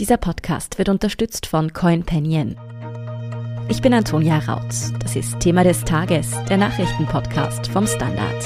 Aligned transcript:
Dieser 0.00 0.16
Podcast 0.16 0.78
wird 0.78 0.88
unterstützt 0.88 1.46
von 1.46 1.72
CoinPenien. 1.72 2.56
Ich 3.68 3.80
bin 3.80 3.94
Antonia 3.94 4.38
Raut. 4.38 4.74
Das 4.98 5.14
ist 5.14 5.38
Thema 5.38 5.62
des 5.62 5.84
Tages, 5.84 6.32
der 6.48 6.56
Nachrichtenpodcast 6.56 7.68
vom 7.68 7.86
Standard. 7.86 8.44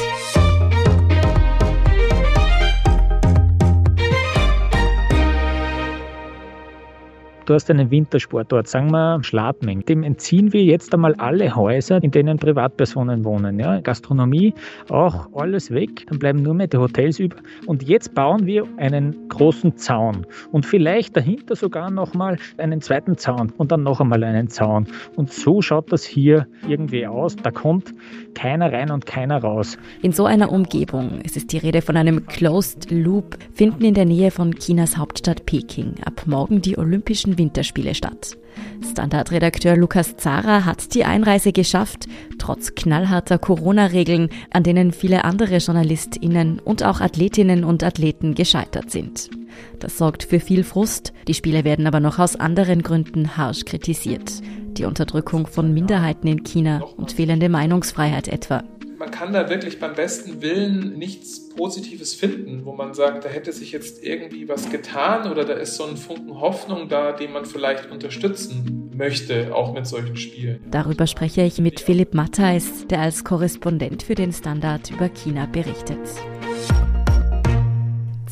Du 7.49 7.55
hast 7.55 7.71
einen 7.71 7.91
Wintersportort, 7.91 8.69
sagen 8.69 8.91
wir 8.91 9.25
Schladming. 9.25 9.83
Dem 9.87 10.03
entziehen 10.03 10.53
wir 10.53 10.62
jetzt 10.62 10.93
einmal 10.93 11.15
alle 11.15 11.57
Häuser, 11.57 11.97
in 12.05 12.11
denen 12.11 12.37
Privatpersonen 12.37 13.25
wohnen. 13.25 13.59
Ja? 13.59 13.80
Gastronomie, 13.80 14.53
auch 14.91 15.27
alles 15.33 15.71
weg. 15.71 16.05
Dann 16.09 16.19
bleiben 16.19 16.43
nur 16.43 16.53
mehr 16.53 16.66
die 16.66 16.77
Hotels 16.77 17.19
über. 17.19 17.39
Und 17.65 17.89
jetzt 17.89 18.15
bauen 18.15 18.45
wir 18.45 18.66
einen 18.77 19.30
großen 19.30 19.79
Zaun. 19.79 20.27
Und 20.53 20.66
vielleicht 20.66 21.16
dahinter 21.16 21.56
sogar 21.56 21.91
nochmal 21.91 22.37
einen 22.59 22.83
zweiten 22.83 23.16
Zaun 23.16 23.51
und 23.56 23.73
dann 23.73 23.83
noch 23.83 24.03
einmal 24.03 24.23
einen 24.25 24.48
Zaun. 24.48 24.87
Und 25.17 25.33
so 25.33 25.62
schaut 25.62 25.91
das 25.91 26.05
hier 26.05 26.47
irgendwie 26.69 27.06
aus. 27.06 27.34
Da 27.34 27.51
kommt 27.51 27.95
keiner 28.34 28.70
rein 28.70 28.91
und 28.91 29.06
keiner 29.06 29.39
raus. 29.39 29.78
In 30.03 30.12
so 30.12 30.27
einer 30.27 30.53
Umgebung, 30.53 31.20
es 31.25 31.34
ist 31.34 31.51
die 31.53 31.59
Rede 31.59 31.80
von 31.80 31.97
einem 31.97 32.27
Closed 32.27 32.91
Loop, 32.91 33.39
finden 33.55 33.87
in 33.87 33.95
der 33.95 34.05
Nähe 34.05 34.30
von 34.30 34.53
Chinas 34.53 34.98
Hauptstadt 34.98 35.47
Peking 35.47 35.95
ab 36.05 36.25
morgen 36.27 36.61
die 36.61 36.77
Olympischen 36.77 37.38
Winterspiele 37.38 37.95
statt. 37.95 38.37
Standardredakteur 38.84 39.77
Lukas 39.77 40.16
Zara 40.16 40.65
hat 40.65 40.95
die 40.95 41.05
Einreise 41.05 41.52
geschafft, 41.52 42.06
trotz 42.38 42.74
knallharter 42.74 43.38
Corona-Regeln, 43.38 44.28
an 44.51 44.62
denen 44.62 44.92
viele 44.92 45.24
andere 45.24 45.59
JournalistInnen 45.59 46.59
und 46.59 46.83
auch 46.83 47.01
Athletinnen 47.01 47.64
und 47.64 47.83
Athleten 47.83 48.34
gescheitert 48.34 48.91
sind. 48.91 49.30
Das 49.78 49.98
sorgt 49.98 50.24
für 50.24 50.41
viel 50.41 50.64
Frust, 50.64 51.12
die 51.27 51.34
Spiele 51.34 51.64
werden 51.64 51.87
aber 51.87 52.00
noch 52.00 52.19
aus 52.19 52.36
anderen 52.36 52.83
Gründen 52.83 53.36
harsch 53.36 53.64
kritisiert. 53.64 54.33
Die 54.77 54.84
Unterdrückung 54.84 55.47
von 55.47 55.72
Minderheiten 55.72 56.28
in 56.28 56.44
China 56.44 56.83
und 56.97 57.12
fehlende 57.12 57.48
Meinungsfreiheit 57.48 58.28
etwa 58.28 58.62
man 58.98 59.10
kann 59.10 59.32
da 59.32 59.48
wirklich 59.48 59.78
beim 59.78 59.94
besten 59.94 60.42
Willen 60.42 60.98
nichts 60.98 61.48
Positives 61.50 62.14
finden, 62.14 62.64
wo 62.64 62.72
man 62.72 62.94
sagt, 62.94 63.24
da 63.24 63.28
hätte 63.28 63.52
sich 63.52 63.72
jetzt 63.72 64.02
irgendwie 64.02 64.48
was 64.48 64.70
getan 64.70 65.30
oder 65.30 65.44
da 65.44 65.54
ist 65.54 65.77
so 65.77 65.84
ein 65.84 65.96
Funken 65.96 66.41
Hoffnung 66.41 66.88
da, 66.88 67.12
den 67.12 67.32
man 67.32 67.44
vielleicht 67.44 67.91
unterstützen 67.91 68.91
möchte, 68.94 69.54
auch 69.54 69.72
mit 69.72 69.86
solchen 69.86 70.16
Spielen. 70.16 70.60
Darüber 70.70 71.06
spreche 71.06 71.42
ich 71.42 71.58
mit 71.58 71.80
Philipp 71.80 72.14
Mattheis, 72.14 72.86
der 72.88 73.00
als 73.00 73.24
Korrespondent 73.24 74.02
für 74.02 74.14
den 74.14 74.32
Standard 74.32 74.91
über 74.91 75.08
China 75.08 75.46
berichtet. 75.46 75.98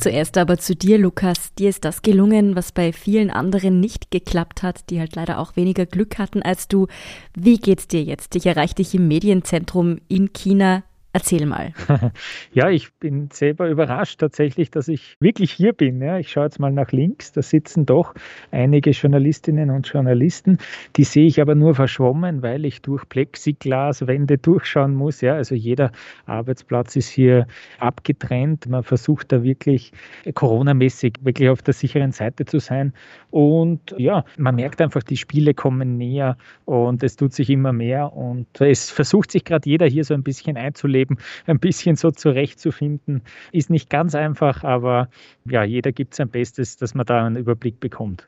Zuerst 0.07 0.37
aber 0.37 0.57
zu 0.57 0.73
dir, 0.73 0.97
Lukas. 0.97 1.53
Dir 1.55 1.67
ist 1.67 1.83
das 1.83 2.01
gelungen, 2.01 2.55
was 2.55 2.71
bei 2.71 2.93
vielen 2.93 3.29
anderen 3.29 3.81
nicht 3.81 4.09
geklappt 4.09 4.63
hat, 4.63 4.89
die 4.89 5.01
halt 5.01 5.17
leider 5.17 5.37
auch 5.37 5.57
weniger 5.57 5.85
Glück 5.85 6.17
hatten 6.17 6.41
als 6.41 6.69
du. 6.69 6.87
Wie 7.35 7.57
geht's 7.57 7.89
dir 7.89 8.01
jetzt? 8.01 8.33
Ich 8.37 8.45
erreiche 8.45 8.75
dich 8.75 8.95
im 8.95 9.09
Medienzentrum 9.09 9.99
in 10.07 10.31
China. 10.31 10.83
Erzähl 11.17 11.47
mal. 11.47 11.73
Ja, 12.53 12.69
ich 12.69 12.93
bin 12.93 13.29
selber 13.31 13.69
überrascht 13.69 14.19
tatsächlich, 14.19 14.71
dass 14.71 14.87
ich 14.87 15.15
wirklich 15.19 15.51
hier 15.51 15.73
bin. 15.73 16.01
Ja, 16.01 16.17
ich 16.17 16.31
schaue 16.31 16.45
jetzt 16.45 16.59
mal 16.59 16.71
nach 16.71 16.91
links, 16.91 17.31
da 17.31 17.41
sitzen 17.41 17.85
doch 17.85 18.13
einige 18.51 18.91
Journalistinnen 18.91 19.69
und 19.69 19.87
Journalisten. 19.87 20.57
Die 20.95 21.03
sehe 21.03 21.25
ich 21.25 21.41
aber 21.41 21.55
nur 21.55 21.75
verschwommen, 21.75 22.41
weil 22.41 22.65
ich 22.65 22.81
durch 22.81 23.07
Plexiglaswände 23.09 24.37
durchschauen 24.37 24.95
muss. 24.95 25.21
Ja, 25.21 25.35
also 25.35 25.55
jeder 25.55 25.91
Arbeitsplatz 26.25 26.95
ist 26.95 27.09
hier 27.09 27.47
abgetrennt. 27.79 28.67
Man 28.67 28.83
versucht 28.83 29.31
da 29.31 29.43
wirklich 29.43 29.91
Corona-mäßig 30.33 31.15
wirklich 31.21 31.49
auf 31.49 31.61
der 31.61 31.73
sicheren 31.73 32.11
Seite 32.11 32.45
zu 32.45 32.59
sein. 32.59 32.93
Und 33.31 33.95
ja, 33.97 34.23
man 34.37 34.55
merkt 34.55 34.81
einfach, 34.81 35.03
die 35.03 35.17
Spiele 35.17 35.53
kommen 35.53 35.97
näher 35.97 36.37
und 36.65 37.03
es 37.03 37.15
tut 37.15 37.33
sich 37.33 37.49
immer 37.49 37.73
mehr. 37.73 38.13
Und 38.13 38.47
es 38.61 38.89
versucht 38.89 39.31
sich 39.31 39.43
gerade 39.43 39.69
jeder 39.69 39.87
hier 39.87 40.03
so 40.03 40.13
ein 40.13 40.23
bisschen 40.23 40.57
einzuleben 40.57 41.06
Leben 41.07 41.17
ein 41.45 41.59
bisschen 41.59 41.95
so 41.95 42.11
zurechtzufinden. 42.11 43.21
Ist 43.51 43.69
nicht 43.69 43.89
ganz 43.89 44.15
einfach, 44.15 44.63
aber 44.63 45.09
ja, 45.45 45.63
jeder 45.63 45.91
gibt 45.91 46.15
sein 46.15 46.29
Bestes, 46.29 46.77
dass 46.77 46.93
man 46.93 47.05
da 47.05 47.25
einen 47.25 47.37
Überblick 47.37 47.79
bekommt. 47.79 48.27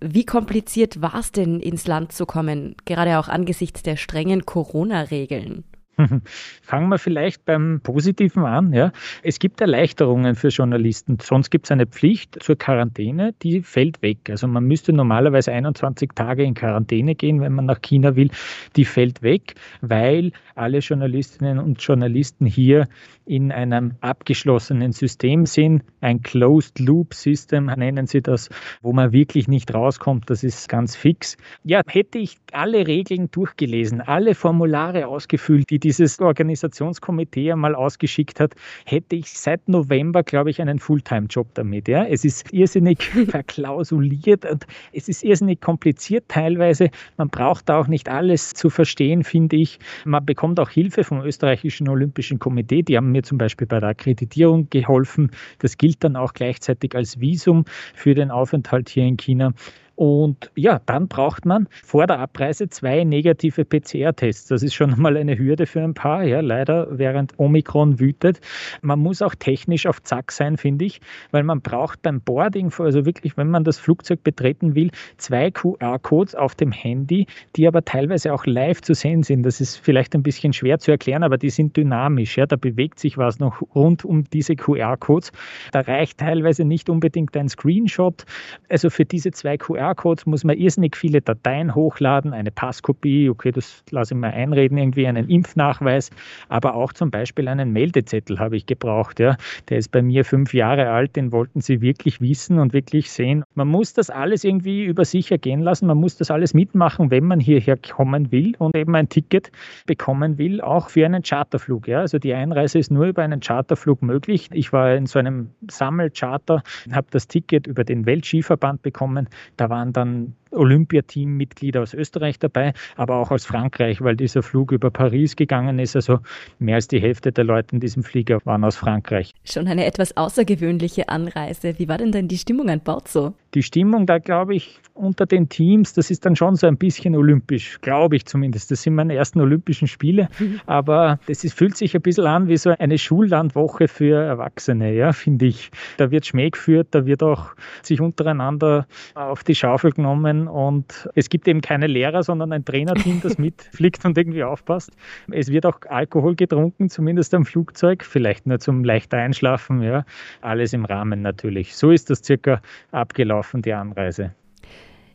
Wie 0.00 0.24
kompliziert 0.24 1.02
war 1.02 1.16
es 1.16 1.30
denn, 1.30 1.60
ins 1.60 1.86
Land 1.86 2.12
zu 2.12 2.24
kommen, 2.24 2.74
gerade 2.86 3.18
auch 3.18 3.28
angesichts 3.28 3.82
der 3.82 3.96
strengen 3.96 4.46
Corona-Regeln? 4.46 5.64
Fangen 6.62 6.88
wir 6.88 6.98
vielleicht 6.98 7.44
beim 7.44 7.80
Positiven 7.82 8.44
an. 8.44 8.72
Ja. 8.72 8.92
Es 9.22 9.38
gibt 9.38 9.60
Erleichterungen 9.60 10.34
für 10.34 10.48
Journalisten. 10.48 11.18
Sonst 11.20 11.50
gibt 11.50 11.66
es 11.66 11.70
eine 11.70 11.86
Pflicht 11.86 12.42
zur 12.42 12.56
Quarantäne, 12.56 13.34
die 13.42 13.62
fällt 13.62 14.02
weg. 14.02 14.30
Also 14.30 14.46
man 14.46 14.64
müsste 14.64 14.92
normalerweise 14.92 15.52
21 15.52 16.12
Tage 16.14 16.44
in 16.44 16.54
Quarantäne 16.54 17.14
gehen, 17.14 17.40
wenn 17.40 17.52
man 17.52 17.66
nach 17.66 17.82
China 17.82 18.16
will. 18.16 18.30
Die 18.76 18.84
fällt 18.84 19.22
weg, 19.22 19.54
weil 19.80 20.32
alle 20.54 20.78
Journalistinnen 20.78 21.58
und 21.58 21.82
Journalisten 21.82 22.46
hier 22.46 22.88
in 23.26 23.52
einem 23.52 23.94
abgeschlossenen 24.00 24.92
System 24.92 25.46
sind. 25.46 25.84
Ein 26.00 26.22
Closed 26.22 26.78
Loop 26.78 27.14
System 27.14 27.66
nennen 27.66 28.06
sie 28.06 28.22
das, 28.22 28.48
wo 28.82 28.92
man 28.92 29.12
wirklich 29.12 29.46
nicht 29.48 29.72
rauskommt. 29.72 30.28
Das 30.30 30.42
ist 30.42 30.68
ganz 30.68 30.96
fix. 30.96 31.36
Ja, 31.64 31.82
hätte 31.86 32.18
ich 32.18 32.36
alle 32.52 32.86
Regeln 32.86 33.30
durchgelesen, 33.30 34.00
alle 34.00 34.34
Formulare 34.34 35.06
ausgefüllt, 35.06 35.70
die 35.70 35.78
dieses 35.80 36.20
Organisationskomitee 36.20 37.52
einmal 37.52 37.74
ausgeschickt 37.74 38.40
hat, 38.40 38.54
hätte 38.84 39.16
ich 39.16 39.30
seit 39.30 39.68
November, 39.68 40.22
glaube 40.22 40.50
ich, 40.50 40.60
einen 40.60 40.78
Fulltime-Job 40.78 41.48
damit. 41.54 41.88
Ja? 41.88 42.04
Es 42.04 42.24
ist 42.24 42.52
irrsinnig 42.52 43.02
verklausuliert 43.28 44.44
und 44.50 44.66
es 44.92 45.08
ist 45.08 45.24
irrsinnig 45.24 45.60
kompliziert 45.60 46.24
teilweise. 46.28 46.90
Man 47.16 47.28
braucht 47.28 47.70
auch 47.70 47.88
nicht 47.88 48.08
alles 48.08 48.52
zu 48.52 48.70
verstehen, 48.70 49.24
finde 49.24 49.56
ich. 49.56 49.78
Man 50.04 50.24
bekommt 50.24 50.60
auch 50.60 50.70
Hilfe 50.70 51.04
vom 51.04 51.22
österreichischen 51.22 51.88
Olympischen 51.88 52.38
Komitee. 52.38 52.82
Die 52.82 52.96
haben 52.96 53.12
mir 53.12 53.22
zum 53.22 53.38
Beispiel 53.38 53.66
bei 53.66 53.80
der 53.80 53.90
Akkreditierung 53.90 54.68
geholfen. 54.70 55.30
Das 55.58 55.78
gilt 55.78 56.04
dann 56.04 56.16
auch 56.16 56.32
gleichzeitig 56.34 56.94
als 56.94 57.20
Visum 57.20 57.64
für 57.94 58.14
den 58.14 58.30
Aufenthalt 58.30 58.88
hier 58.88 59.04
in 59.04 59.16
China. 59.16 59.52
Und 60.00 60.50
ja, 60.56 60.80
dann 60.86 61.08
braucht 61.08 61.44
man 61.44 61.68
vor 61.84 62.06
der 62.06 62.20
Abreise 62.20 62.70
zwei 62.70 63.04
negative 63.04 63.66
PCR-Tests. 63.66 64.48
Das 64.48 64.62
ist 64.62 64.72
schon 64.72 64.94
mal 64.98 65.14
eine 65.18 65.36
Hürde 65.36 65.66
für 65.66 65.82
ein 65.82 65.92
paar, 65.92 66.22
ja, 66.22 66.40
leider 66.40 66.86
während 66.90 67.38
Omikron 67.38 68.00
wütet. 68.00 68.40
Man 68.80 68.98
muss 68.98 69.20
auch 69.20 69.34
technisch 69.34 69.84
auf 69.84 70.02
Zack 70.02 70.32
sein, 70.32 70.56
finde 70.56 70.86
ich, 70.86 71.02
weil 71.32 71.42
man 71.42 71.60
braucht 71.60 72.00
beim 72.00 72.22
Boarding, 72.22 72.72
also 72.78 73.04
wirklich, 73.04 73.36
wenn 73.36 73.50
man 73.50 73.62
das 73.62 73.78
Flugzeug 73.78 74.24
betreten 74.24 74.74
will, 74.74 74.90
zwei 75.18 75.50
QR-Codes 75.50 76.34
auf 76.34 76.54
dem 76.54 76.72
Handy, 76.72 77.26
die 77.54 77.68
aber 77.68 77.84
teilweise 77.84 78.32
auch 78.32 78.46
live 78.46 78.80
zu 78.80 78.94
sehen 78.94 79.22
sind. 79.22 79.42
Das 79.42 79.60
ist 79.60 79.76
vielleicht 79.76 80.14
ein 80.14 80.22
bisschen 80.22 80.54
schwer 80.54 80.78
zu 80.78 80.90
erklären, 80.92 81.22
aber 81.22 81.36
die 81.36 81.50
sind 81.50 81.76
dynamisch. 81.76 82.38
Ja, 82.38 82.46
da 82.46 82.56
bewegt 82.56 83.00
sich 83.00 83.18
was 83.18 83.38
noch 83.38 83.60
rund 83.74 84.06
um 84.06 84.24
diese 84.32 84.56
QR-Codes. 84.56 85.30
Da 85.72 85.80
reicht 85.80 86.16
teilweise 86.16 86.64
nicht 86.64 86.88
unbedingt 86.88 87.36
ein 87.36 87.50
Screenshot. 87.50 88.24
Also 88.70 88.88
für 88.88 89.04
diese 89.04 89.32
zwei 89.32 89.58
QR 89.58 89.89
QR-Codes 89.90 90.26
muss 90.26 90.44
man 90.44 90.56
irrsinnig 90.56 90.96
viele 90.96 91.20
Dateien 91.20 91.74
hochladen, 91.74 92.32
eine 92.32 92.50
Passkopie, 92.50 93.28
okay, 93.28 93.50
das 93.50 93.82
lasse 93.90 94.14
ich 94.14 94.20
mal 94.20 94.30
einreden, 94.30 94.78
irgendwie 94.78 95.06
einen 95.06 95.28
Impfnachweis, 95.28 96.10
aber 96.48 96.74
auch 96.74 96.92
zum 96.92 97.10
Beispiel 97.10 97.48
einen 97.48 97.72
Meldezettel 97.72 98.38
habe 98.38 98.56
ich 98.56 98.66
gebraucht. 98.66 99.20
Ja. 99.20 99.36
Der 99.68 99.78
ist 99.78 99.90
bei 99.90 100.02
mir 100.02 100.24
fünf 100.24 100.54
Jahre 100.54 100.90
alt, 100.90 101.16
den 101.16 101.32
wollten 101.32 101.60
sie 101.60 101.80
wirklich 101.80 102.20
wissen 102.20 102.58
und 102.58 102.72
wirklich 102.72 103.10
sehen. 103.10 103.44
Man 103.54 103.68
muss 103.68 103.92
das 103.94 104.10
alles 104.10 104.44
irgendwie 104.44 104.84
über 104.84 105.04
sich 105.04 105.30
ergehen 105.30 105.60
lassen, 105.60 105.86
man 105.86 105.98
muss 105.98 106.16
das 106.16 106.30
alles 106.30 106.54
mitmachen, 106.54 107.10
wenn 107.10 107.24
man 107.24 107.40
hierher 107.40 107.76
kommen 107.76 108.30
will 108.32 108.54
und 108.58 108.76
eben 108.76 108.94
ein 108.94 109.08
Ticket 109.08 109.50
bekommen 109.86 110.38
will, 110.38 110.60
auch 110.60 110.88
für 110.90 111.04
einen 111.04 111.22
Charterflug. 111.22 111.88
Ja. 111.88 112.00
Also 112.00 112.18
die 112.18 112.34
Einreise 112.34 112.78
ist 112.78 112.90
nur 112.90 113.06
über 113.06 113.22
einen 113.22 113.40
Charterflug 113.40 114.02
möglich. 114.02 114.48
Ich 114.52 114.72
war 114.72 114.94
in 114.94 115.06
so 115.06 115.18
einem 115.18 115.50
Sammelcharter, 115.70 116.62
habe 116.92 117.06
das 117.10 117.26
Ticket 117.28 117.66
über 117.66 117.84
den 117.84 118.06
Weltskiverband 118.06 118.82
bekommen. 118.82 119.28
Da 119.56 119.68
war 119.70 119.79
waren 119.80 119.92
dann 119.92 120.36
Olympiateammitglieder 120.52 121.82
aus 121.82 121.94
Österreich 121.94 122.38
dabei, 122.38 122.72
aber 122.96 123.16
auch 123.16 123.30
aus 123.30 123.46
Frankreich, 123.46 124.00
weil 124.00 124.16
dieser 124.16 124.42
Flug 124.42 124.72
über 124.72 124.90
Paris 124.90 125.36
gegangen 125.36 125.78
ist. 125.78 125.96
Also 125.96 126.20
mehr 126.58 126.76
als 126.76 126.88
die 126.88 127.00
Hälfte 127.00 127.32
der 127.32 127.44
Leute 127.44 127.74
in 127.74 127.80
diesem 127.80 128.02
Flieger 128.02 128.40
waren 128.44 128.64
aus 128.64 128.76
Frankreich. 128.76 129.32
Schon 129.44 129.68
eine 129.68 129.84
etwas 129.84 130.16
außergewöhnliche 130.16 131.08
Anreise. 131.08 131.78
Wie 131.78 131.88
war 131.88 131.98
denn 131.98 132.12
dann 132.12 132.28
die 132.28 132.38
Stimmung 132.38 132.68
an 132.70 132.80
Bord 132.80 133.08
so? 133.08 133.34
Die 133.54 133.62
Stimmung 133.62 134.06
da, 134.06 134.18
glaube 134.18 134.54
ich, 134.54 134.80
unter 134.94 135.26
den 135.26 135.48
Teams, 135.48 135.92
das 135.92 136.10
ist 136.10 136.24
dann 136.24 136.36
schon 136.36 136.54
so 136.56 136.66
ein 136.66 136.76
bisschen 136.76 137.16
olympisch, 137.16 137.80
glaube 137.80 138.16
ich 138.16 138.26
zumindest. 138.26 138.70
Das 138.70 138.82
sind 138.82 138.94
meine 138.94 139.14
ersten 139.14 139.40
Olympischen 139.40 139.88
Spiele, 139.88 140.28
mhm. 140.38 140.60
aber 140.66 141.18
das 141.26 141.42
ist, 141.42 141.58
fühlt 141.58 141.76
sich 141.76 141.94
ein 141.96 142.02
bisschen 142.02 142.26
an 142.26 142.48
wie 142.48 142.56
so 142.56 142.74
eine 142.78 142.98
Schullandwoche 142.98 143.88
für 143.88 144.22
Erwachsene, 144.22 144.94
ja, 144.94 145.12
finde 145.12 145.46
ich. 145.46 145.70
Da 145.96 146.10
wird 146.10 146.26
Schmäh 146.26 146.50
geführt, 146.50 146.88
da 146.92 147.06
wird 147.06 147.22
auch 147.22 147.50
sich 147.82 148.00
untereinander 148.00 148.86
auf 149.14 149.42
die 149.42 149.54
Schaufel 149.54 149.92
genommen 149.92 150.39
und 150.48 151.08
es 151.14 151.28
gibt 151.28 151.48
eben 151.48 151.60
keine 151.60 151.86
Lehrer, 151.86 152.22
sondern 152.22 152.52
ein 152.52 152.64
Trainerteam, 152.64 153.20
das 153.22 153.38
mitfliegt 153.38 154.04
und 154.04 154.16
irgendwie 154.16 154.44
aufpasst. 154.44 154.90
Es 155.30 155.48
wird 155.48 155.66
auch 155.66 155.80
Alkohol 155.88 156.34
getrunken, 156.34 156.88
zumindest 156.88 157.34
am 157.34 157.44
Flugzeug, 157.44 158.04
vielleicht 158.04 158.46
nur 158.46 158.58
zum 158.58 158.84
leichter 158.84 159.18
Einschlafen, 159.18 159.82
ja. 159.82 160.04
Alles 160.40 160.72
im 160.72 160.84
Rahmen 160.84 161.22
natürlich. 161.22 161.76
So 161.76 161.90
ist 161.90 162.10
das 162.10 162.22
circa 162.24 162.60
abgelaufen, 162.92 163.62
die 163.62 163.72
Anreise. 163.72 164.34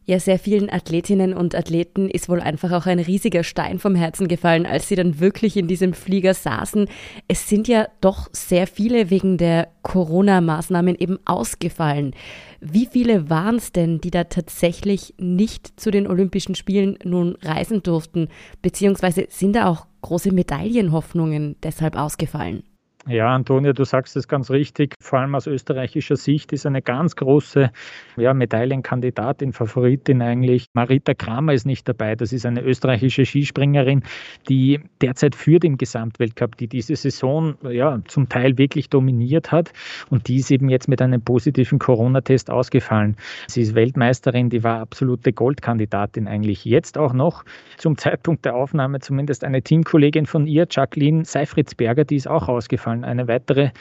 Ja, 0.08 0.20
sehr 0.20 0.38
vielen 0.38 0.70
Athletinnen 0.70 1.34
und 1.34 1.56
Athleten 1.56 2.10
ist 2.12 2.30
wohl 2.30 2.40
einfach 2.40 2.72
auch 2.72 2.86
ein 2.86 3.00
riesiger 3.00 3.44
Stein 3.44 3.80
vom 3.80 3.96
Herzen 3.96 4.28
gefallen, 4.28 4.68
als 4.68 4.88
sie 4.88 4.96
dann 4.96 5.20
wirklich 5.20 5.58
in 5.58 5.68
diesem 5.68 5.94
Flieger 5.94 6.36
saßen. 6.36 6.88
Es 7.28 7.50
sind 7.50 7.68
ja 7.68 7.88
doch 8.02 8.30
sehr 8.32 8.68
viele 8.68 9.10
wegen 9.10 9.40
der 9.40 9.70
Corona-Maßnahmen 9.82 10.96
eben 11.00 11.18
ausgefallen. 11.26 12.14
Wie 12.62 12.86
viele 12.86 13.32
waren 13.32 13.56
es 13.56 13.72
denn, 13.72 14.00
die 14.00 14.12
da 14.12 14.26
tatsächlich 14.26 15.16
nicht 15.18 15.80
zu 15.80 15.90
den 15.90 16.06
Olympischen 16.06 16.54
Spielen 16.54 17.00
nun 17.04 17.36
reisen 17.42 17.82
durften? 17.82 18.28
Beziehungsweise 18.62 19.26
sind 19.30 19.56
da 19.56 19.68
auch 19.68 19.88
große 20.02 20.32
Medaillenhoffnungen 20.32 21.56
deshalb 21.64 21.96
ausgefallen? 21.96 22.62
Ja, 23.08 23.36
Antonia, 23.36 23.72
du 23.72 23.84
sagst 23.84 24.16
es 24.16 24.28
ganz 24.28 24.50
richtig. 24.50 24.96
Vor 25.00 25.20
allem 25.20 25.36
aus 25.36 25.46
österreichischer 25.46 26.16
Sicht 26.16 26.52
ist 26.54 26.66
eine 26.66 26.82
ganz 26.82 27.16
große 27.16 27.70
ja, 28.18 28.34
Medaillenkandidatin, 28.34 29.54
Favoritin 29.54 30.24
eigentlich. 30.24 30.70
Marita 30.74 31.14
Kramer 31.14 31.54
ist 31.54 31.68
nicht 31.68 31.88
dabei. 31.88 32.16
Das 32.16 32.34
ist 32.34 32.48
eine 32.48 32.62
österreichische 32.62 33.24
Skispringerin, 33.24 34.02
die 34.50 34.80
derzeit 35.02 35.36
führt 35.36 35.66
im 35.66 35.78
Gesamtweltcup, 35.78 36.58
die 36.58 36.68
diese 36.68 36.96
Saison 36.96 37.54
ja, 37.70 38.00
zum 38.08 38.28
Teil 38.28 38.58
wirklich 38.58 38.90
dominiert 38.90 39.52
hat. 39.52 39.72
Und 40.10 40.28
die 40.28 40.38
ist 40.38 40.50
eben 40.50 40.70
jetzt 40.70 40.88
mit 40.88 41.00
einem 41.00 41.22
positiven 41.22 41.78
Corona-Test 41.78 42.50
ausgefallen. 42.50 43.18
Sie 43.46 43.62
ist 43.62 43.76
Weltmeisterin, 43.76 44.50
die 44.50 44.64
war 44.64 44.80
absolute 44.80 45.32
Goldkandidatin 45.32 46.28
eigentlich. 46.28 46.66
Jetzt 46.66 46.98
auch 46.98 47.14
noch 47.14 47.46
zum 47.78 48.00
Zeitpunkt 48.00 48.46
der 48.46 48.56
Aufnahme 48.56 49.00
zumindest 49.00 49.44
eine 49.44 49.62
Teamkollegin 49.62 50.26
von 50.26 50.48
ihr, 50.48 50.66
Jacqueline 50.68 51.24
Seifritzberger, 51.24 52.04
die 52.04 52.16
ist 52.16 52.28
auch 52.28 52.48
ausgefallen 52.48 52.95
aufgefallen. 52.96 53.04
Eine 53.04 53.28
weitere 53.28 53.72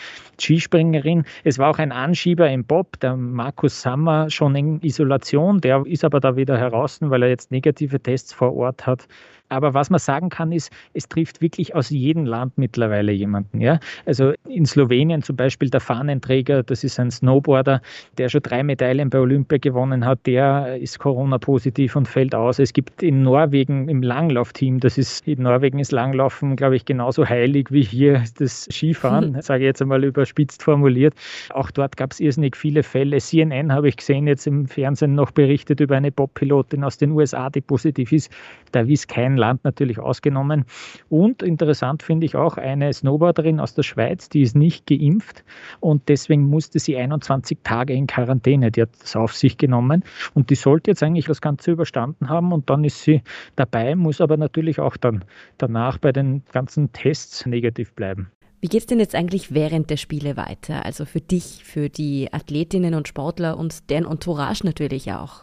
Skispringerin. 0.41 1.25
Es 1.45 1.59
war 1.59 1.71
auch 1.71 1.79
ein 1.79 1.93
Anschieber 1.93 2.51
im 2.51 2.65
Bob, 2.65 2.99
der 3.01 3.17
Markus 3.17 3.81
Sammer, 3.81 4.31
schon 4.31 4.57
in 4.57 4.81
Isolation. 4.83 5.61
Der 5.61 5.85
ist 5.87 6.05
aber 6.05 6.21
da 6.21 6.37
wieder 6.37 6.59
heraus, 6.59 6.99
weil 7.01 7.23
er 7.23 7.29
jetzt 7.29 7.51
negative 7.51 8.01
Tests 8.01 8.33
vor 8.33 8.55
Ort 8.55 8.87
hat. 8.87 9.07
Aber 9.51 9.75
was 9.75 9.91
man 9.91 10.01
sagen 10.01 10.31
kann, 10.31 10.53
ist, 10.53 10.73
es 10.95 11.09
trifft 11.09 11.41
wirklich 11.43 11.75
aus 11.75 11.91
jedem 11.91 12.25
Land 12.25 12.57
mittlerweile 12.57 13.13
jemanden. 13.13 13.61
Ja? 13.61 13.79
Also 14.07 14.33
in 14.49 14.65
Slowenien 14.65 15.23
zum 15.23 15.37
Beispiel 15.37 15.71
der 15.71 15.81
Fahnenträger, 15.81 16.63
das 16.63 16.83
ist 16.83 16.99
ein 16.99 17.11
Snowboarder, 17.11 17.83
der 18.19 18.29
schon 18.29 18.43
drei 18.43 18.63
Medaillen 18.63 19.11
bei 19.11 19.19
Olympia 19.19 19.59
gewonnen 19.59 20.05
hat, 20.07 20.21
der 20.27 20.79
ist 20.79 20.99
Corona-positiv 20.99 21.95
und 21.95 22.09
fällt 22.09 22.35
aus. 22.35 22.59
Es 22.59 22.73
gibt 22.73 23.03
in 23.03 23.23
Norwegen 23.23 23.89
im 23.89 24.03
Langlaufteam, 24.03 24.81
das 24.81 24.99
ist 24.99 25.29
in 25.29 25.43
Norwegen 25.43 25.79
ist 25.79 25.93
Langlaufen, 25.93 26.57
glaube 26.57 26.77
ich, 26.77 26.85
genauso 26.85 27.29
heilig 27.29 27.71
wie 27.71 27.83
hier 27.83 28.25
das 28.39 28.67
Skifahren, 28.71 29.41
sage 29.43 29.65
ich 29.65 29.67
jetzt 29.67 29.83
einmal 29.83 30.05
überspitzt 30.05 30.63
formuliert. 30.63 31.15
Auch 31.51 31.71
dort 31.71 31.97
gab 31.97 32.13
es 32.13 32.21
irrsinnig 32.21 32.57
viele 32.57 32.83
Fälle. 32.83 33.19
CNN 33.19 33.73
habe 33.73 33.89
ich 33.89 33.97
gesehen, 33.97 34.27
jetzt 34.27 34.47
im 34.47 34.67
Fernsehen 34.67 35.15
noch 35.15 35.31
berichtet 35.31 35.81
über 35.81 35.97
eine 35.97 36.11
Bob-Pilotin 36.11 36.83
aus 36.83 36.97
den 36.97 37.13
USA, 37.13 37.51
die 37.51 37.61
positiv 37.61 38.13
ist. 38.13 38.33
Da 38.73 38.87
wies 38.87 39.07
kein 39.07 39.34
Land 39.37 39.65
natürlich 39.65 39.99
ausgenommen. 39.99 40.65
Und 41.09 41.43
interessant 41.43 42.03
finde 42.03 42.27
ich 42.27 42.37
auch 42.37 42.57
eine 42.57 42.93
Snowboarderin 42.93 43.61
aus 43.61 43.75
der 43.75 43.83
Schweiz, 43.83 44.29
die 44.29 44.43
ist 44.43 44.57
nicht 44.57 44.87
geimpft 44.87 45.45
und 45.81 46.09
deswegen 46.09 46.45
musste 46.45 46.79
sie 46.79 46.97
21 46.97 47.59
Tage 47.63 47.93
in 47.93 48.07
Quarantäne. 48.07 48.71
Die 48.71 48.83
hat 48.83 48.91
das 49.01 49.17
auf 49.17 49.35
sich 49.35 49.59
genommen 49.59 50.05
und 50.35 50.51
die 50.51 50.55
sollte 50.55 50.91
jetzt 50.91 51.03
eigentlich 51.03 51.27
das 51.27 51.41
Ganze 51.41 51.73
überstanden 51.73 52.29
haben 52.29 52.53
und 52.53 52.71
dann 52.71 52.85
ist 52.85 53.03
sie 53.03 53.23
dabei, 53.57 53.95
muss 53.95 54.21
aber 54.21 54.37
natürlich 54.37 54.81
auch 54.81 54.97
dann 54.97 55.25
danach 55.59 55.99
bei 55.99 56.13
den 56.13 56.43
ganzen 56.53 56.93
Tests 56.93 57.47
negativ 57.47 57.93
bleiben. 57.95 58.31
Wie 58.65 58.69
geht 58.69 58.81
es 58.81 58.87
denn 58.87 58.99
jetzt 58.99 59.15
eigentlich 59.15 59.53
während 59.53 59.91
der 59.91 59.99
Spiele 59.99 60.39
weiter? 60.39 60.87
Also 60.87 61.05
für 61.05 61.21
dich, 61.21 61.63
für 61.65 61.91
die 61.91 62.33
Athletinnen 62.33 62.95
und 62.95 63.09
Sportler 63.09 63.59
und 63.59 63.91
deren 63.91 64.07
Entourage 64.07 64.65
natürlich 64.65 65.13
auch. 65.13 65.43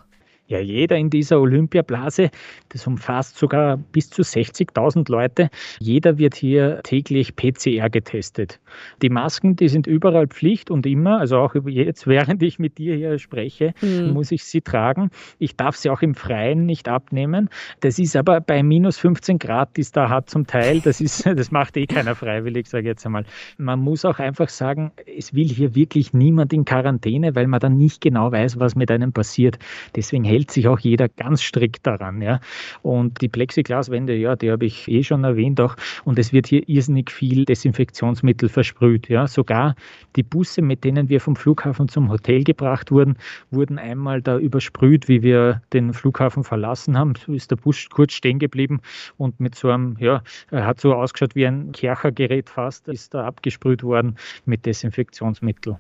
Ja, 0.52 0.60
jeder 0.60 0.98
in 0.98 1.10
dieser 1.10 1.40
Olympiablase, 1.40 2.30
das 2.70 2.86
umfasst 2.86 3.38
sogar 3.38 3.78
bis 3.78 4.10
zu 4.10 4.22
60.000 4.22 5.10
Leute, 5.10 5.50
jeder 5.80 6.18
wird 6.18 6.36
hier 6.36 6.82
täglich 6.84 7.38
PCR 7.38 7.90
getestet. 7.90 8.60
Die 9.02 9.10
Masken, 9.10 9.56
die 9.56 9.70
sind 9.70 9.88
überall 9.88 10.28
Pflicht 10.28 10.70
und 10.70 10.86
immer, 10.86 11.20
also 11.22 11.38
auch 11.38 11.56
jetzt, 11.68 12.06
während 12.16 12.44
ich 12.44 12.60
mit 12.60 12.80
dir 12.80 12.98
hier 12.98 13.18
spreche, 13.18 13.74
mhm. 13.82 14.12
muss 14.12 14.34
ich 14.34 14.44
sie 14.44 14.60
tragen. 14.60 15.10
Ich 15.40 15.56
darf 15.56 15.78
sie 15.78 15.90
auch 15.90 16.02
im 16.02 16.16
Freien 16.16 16.66
nicht 16.66 16.90
abnehmen. 16.90 17.48
Das 17.80 17.98
ist 17.98 18.18
aber 18.18 18.42
bei 18.42 18.62
minus 18.62 18.98
15 18.98 19.40
Grad, 19.40 19.78
die 19.78 19.82
es 19.82 19.94
da 19.94 20.10
hat 20.10 20.30
zum 20.30 20.48
Teil, 20.48 20.82
das, 20.82 21.00
ist, 21.00 21.26
das 21.34 21.52
macht 21.52 21.78
eh 21.78 21.86
keiner 21.86 22.14
freiwillig, 22.14 22.68
sage 22.68 22.82
ich 22.82 22.88
jetzt 22.88 23.06
einmal. 23.06 23.24
Man 23.58 23.80
muss 23.80 24.04
auch 24.04 24.20
einfach 24.20 24.50
sagen, 24.50 24.92
es 25.18 25.34
will 25.34 25.48
hier 25.48 25.76
wirklich 25.76 26.12
niemand 26.12 26.52
in 26.52 26.66
Quarantäne, 26.66 27.36
weil 27.36 27.48
man 27.48 27.62
dann 27.62 27.78
nicht 27.78 28.02
genau 28.02 28.34
weiß, 28.34 28.60
was 28.60 28.76
mit 28.76 28.92
einem 28.92 29.14
passiert. 29.14 29.58
Deswegen 29.96 30.26
hält 30.26 30.41
hält 30.42 30.52
sich 30.52 30.68
auch 30.68 30.80
jeder 30.80 31.08
ganz 31.08 31.44
strikt 31.44 31.86
daran. 31.86 32.22
Ja. 32.22 32.40
Und 32.82 33.22
die 33.22 33.30
Plexiglaswände, 33.30 34.16
ja, 34.16 34.36
die 34.36 34.52
habe 34.52 34.66
ich 34.66 34.88
eh 34.88 35.04
schon 35.04 35.24
erwähnt 35.24 35.62
auch. 35.62 35.76
Und 36.04 36.18
es 36.18 36.34
wird 36.34 36.48
hier 36.48 36.68
irrsinnig 36.68 37.12
viel 37.12 37.46
Desinfektionsmittel 37.46 38.50
versprüht. 38.50 39.08
Ja. 39.08 39.28
Sogar 39.28 39.76
die 40.16 40.24
Busse, 40.24 40.62
mit 40.64 40.84
denen 40.84 41.10
wir 41.10 41.22
vom 41.22 41.36
Flughafen 41.36 41.88
zum 41.90 42.10
Hotel 42.10 42.44
gebracht 42.44 42.92
wurden, 42.92 43.18
wurden 43.52 43.78
einmal 43.78 44.22
da 44.22 44.40
übersprüht, 44.40 45.08
wie 45.08 45.22
wir 45.22 45.62
den 45.74 45.94
Flughafen 45.94 46.44
verlassen 46.44 46.98
haben. 46.98 47.14
So 47.16 47.34
ist 47.34 47.52
der 47.52 47.58
Bus 47.58 47.88
kurz 47.90 48.14
stehen 48.14 48.40
geblieben 48.40 48.82
und 49.18 49.40
mit 49.40 49.54
so 49.56 49.70
einem, 49.70 49.96
ja, 50.00 50.24
hat 50.52 50.82
so 50.82 50.96
ausgeschaut 50.96 51.36
wie 51.36 51.46
ein 51.46 51.72
Kerchergerät 51.72 52.50
fast, 52.50 52.88
ist 52.88 53.14
da 53.14 53.26
abgesprüht 53.26 53.84
worden 53.84 54.16
mit 54.46 54.66
Desinfektionsmittel. 54.66 55.78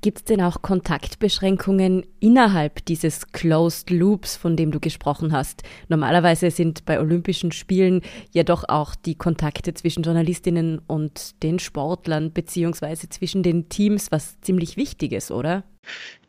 Gibt 0.00 0.18
es 0.18 0.24
denn 0.24 0.40
auch 0.40 0.62
Kontaktbeschränkungen 0.62 2.06
innerhalb 2.20 2.84
dieses 2.84 3.26
Closed 3.32 3.90
Loops, 3.90 4.36
von 4.36 4.56
dem 4.56 4.70
du 4.70 4.78
gesprochen 4.78 5.32
hast? 5.32 5.64
Normalerweise 5.88 6.52
sind 6.52 6.84
bei 6.84 7.00
Olympischen 7.00 7.50
Spielen 7.50 8.02
ja 8.30 8.44
doch 8.44 8.62
auch 8.68 8.94
die 8.94 9.16
Kontakte 9.16 9.74
zwischen 9.74 10.04
Journalistinnen 10.04 10.80
und 10.86 11.42
den 11.42 11.58
Sportlern 11.58 12.32
beziehungsweise 12.32 13.08
zwischen 13.08 13.42
den 13.42 13.68
Teams 13.70 14.12
was 14.12 14.40
ziemlich 14.40 14.76
Wichtiges, 14.76 15.32
oder? 15.32 15.64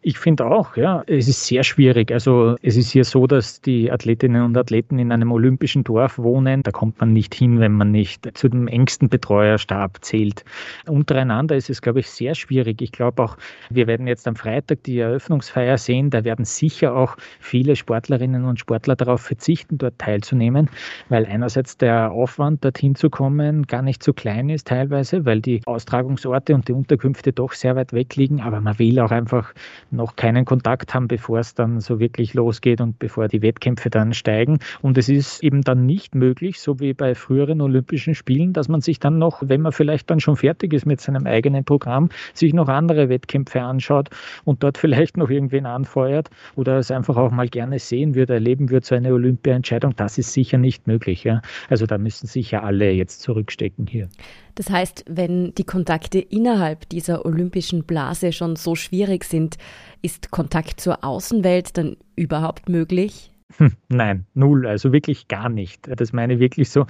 Ich 0.01 0.17
finde 0.17 0.45
auch, 0.45 0.77
ja, 0.77 1.03
es 1.07 1.27
ist 1.27 1.45
sehr 1.45 1.61
schwierig. 1.61 2.09
Also 2.09 2.55
es 2.61 2.77
ist 2.77 2.89
hier 2.91 3.03
so, 3.03 3.27
dass 3.27 3.59
die 3.59 3.91
Athletinnen 3.91 4.43
und 4.43 4.55
Athleten 4.55 4.97
in 4.97 5.11
einem 5.11 5.29
olympischen 5.33 5.83
Dorf 5.83 6.17
wohnen. 6.17 6.63
Da 6.63 6.71
kommt 6.71 7.01
man 7.01 7.11
nicht 7.11 7.35
hin, 7.35 7.59
wenn 7.59 7.73
man 7.73 7.91
nicht 7.91 8.37
zu 8.37 8.47
dem 8.47 8.69
engsten 8.69 9.09
Betreuerstab 9.09 9.97
zählt. 9.99 10.45
Untereinander 10.87 11.57
ist 11.57 11.69
es, 11.69 11.81
glaube 11.81 11.99
ich, 11.99 12.09
sehr 12.09 12.33
schwierig. 12.33 12.81
Ich 12.81 12.93
glaube 12.93 13.21
auch, 13.21 13.35
wir 13.69 13.87
werden 13.87 14.07
jetzt 14.07 14.25
am 14.25 14.37
Freitag 14.37 14.83
die 14.83 14.99
Eröffnungsfeier 14.99 15.77
sehen. 15.77 16.11
Da 16.11 16.23
werden 16.23 16.45
sicher 16.45 16.95
auch 16.95 17.17
viele 17.41 17.75
Sportlerinnen 17.75 18.45
und 18.45 18.57
Sportler 18.57 18.95
darauf 18.95 19.19
verzichten, 19.19 19.79
dort 19.79 19.99
teilzunehmen, 19.99 20.69
weil 21.09 21.25
einerseits 21.25 21.75
der 21.75 22.11
Aufwand, 22.11 22.63
dorthin 22.63 22.95
zu 22.95 23.09
kommen, 23.09 23.67
gar 23.67 23.81
nicht 23.81 24.01
so 24.01 24.13
klein 24.13 24.47
ist 24.47 24.67
teilweise, 24.67 25.25
weil 25.25 25.41
die 25.41 25.59
Austragungsorte 25.65 26.55
und 26.55 26.69
die 26.69 26.73
Unterkünfte 26.73 27.33
doch 27.33 27.51
sehr 27.51 27.75
weit 27.75 27.91
weg 27.91 28.15
liegen. 28.15 28.39
Aber 28.39 28.61
man 28.61 28.79
will 28.79 28.97
auch 29.01 29.11
einfach 29.11 29.48
noch 29.91 30.15
keinen 30.15 30.45
Kontakt 30.45 30.93
haben, 30.93 31.07
bevor 31.07 31.39
es 31.39 31.53
dann 31.53 31.79
so 31.79 31.99
wirklich 31.99 32.33
losgeht 32.33 32.81
und 32.81 32.99
bevor 32.99 33.27
die 33.27 33.41
Wettkämpfe 33.41 33.89
dann 33.89 34.13
steigen. 34.13 34.59
Und 34.81 34.97
es 34.97 35.09
ist 35.09 35.43
eben 35.43 35.61
dann 35.61 35.85
nicht 35.85 36.15
möglich, 36.15 36.59
so 36.59 36.79
wie 36.79 36.93
bei 36.93 37.15
früheren 37.15 37.61
Olympischen 37.61 38.15
Spielen, 38.15 38.53
dass 38.53 38.67
man 38.67 38.81
sich 38.81 38.99
dann 38.99 39.17
noch, 39.17 39.41
wenn 39.45 39.61
man 39.61 39.71
vielleicht 39.71 40.09
dann 40.09 40.19
schon 40.19 40.35
fertig 40.35 40.73
ist 40.73 40.85
mit 40.85 41.01
seinem 41.01 41.25
eigenen 41.25 41.63
Programm, 41.63 42.09
sich 42.33 42.53
noch 42.53 42.67
andere 42.67 43.09
Wettkämpfe 43.09 43.61
anschaut 43.61 44.09
und 44.43 44.63
dort 44.63 44.77
vielleicht 44.77 45.17
noch 45.17 45.29
irgendwen 45.29 45.65
anfeuert 45.65 46.29
oder 46.55 46.77
es 46.77 46.91
einfach 46.91 47.17
auch 47.17 47.31
mal 47.31 47.47
gerne 47.47 47.79
sehen 47.79 48.15
würde, 48.15 48.33
erleben 48.33 48.69
würde, 48.69 48.85
so 48.85 48.95
eine 48.95 49.13
Olympia-Entscheidung. 49.13 49.95
Das 49.95 50.17
ist 50.17 50.33
sicher 50.33 50.57
nicht 50.57 50.87
möglich. 50.87 51.23
Ja? 51.23 51.41
Also 51.69 51.85
da 51.85 51.97
müssen 51.97 52.27
sicher 52.27 52.63
alle 52.63 52.91
jetzt 52.91 53.21
zurückstecken 53.21 53.87
hier. 53.87 54.09
Das 54.59 54.69
heißt, 54.69 55.05
wenn 55.07 55.55
die 55.55 55.63
Kontakte 55.63 56.19
innerhalb 56.19 56.89
dieser 56.89 57.25
olympischen 57.25 57.85
Blase 57.85 58.33
schon 58.33 58.57
so 58.57 58.75
schwierig 58.75 59.23
sind, 59.23 59.55
ist 60.01 60.31
Kontakt 60.31 60.81
zur 60.81 61.05
Außenwelt 61.05 61.77
dann 61.77 61.95
überhaupt 62.17 62.67
möglich? 62.67 63.31
Hm, 63.57 63.71
nein, 63.89 64.25
null, 64.35 64.67
also 64.67 64.93
wirklich 64.93 65.27
gar 65.27 65.49
nicht. 65.49 65.89
Das 65.99 66.13
meine 66.13 66.33
ich 66.35 66.39
wirklich 66.39 66.69
so. 66.69 66.85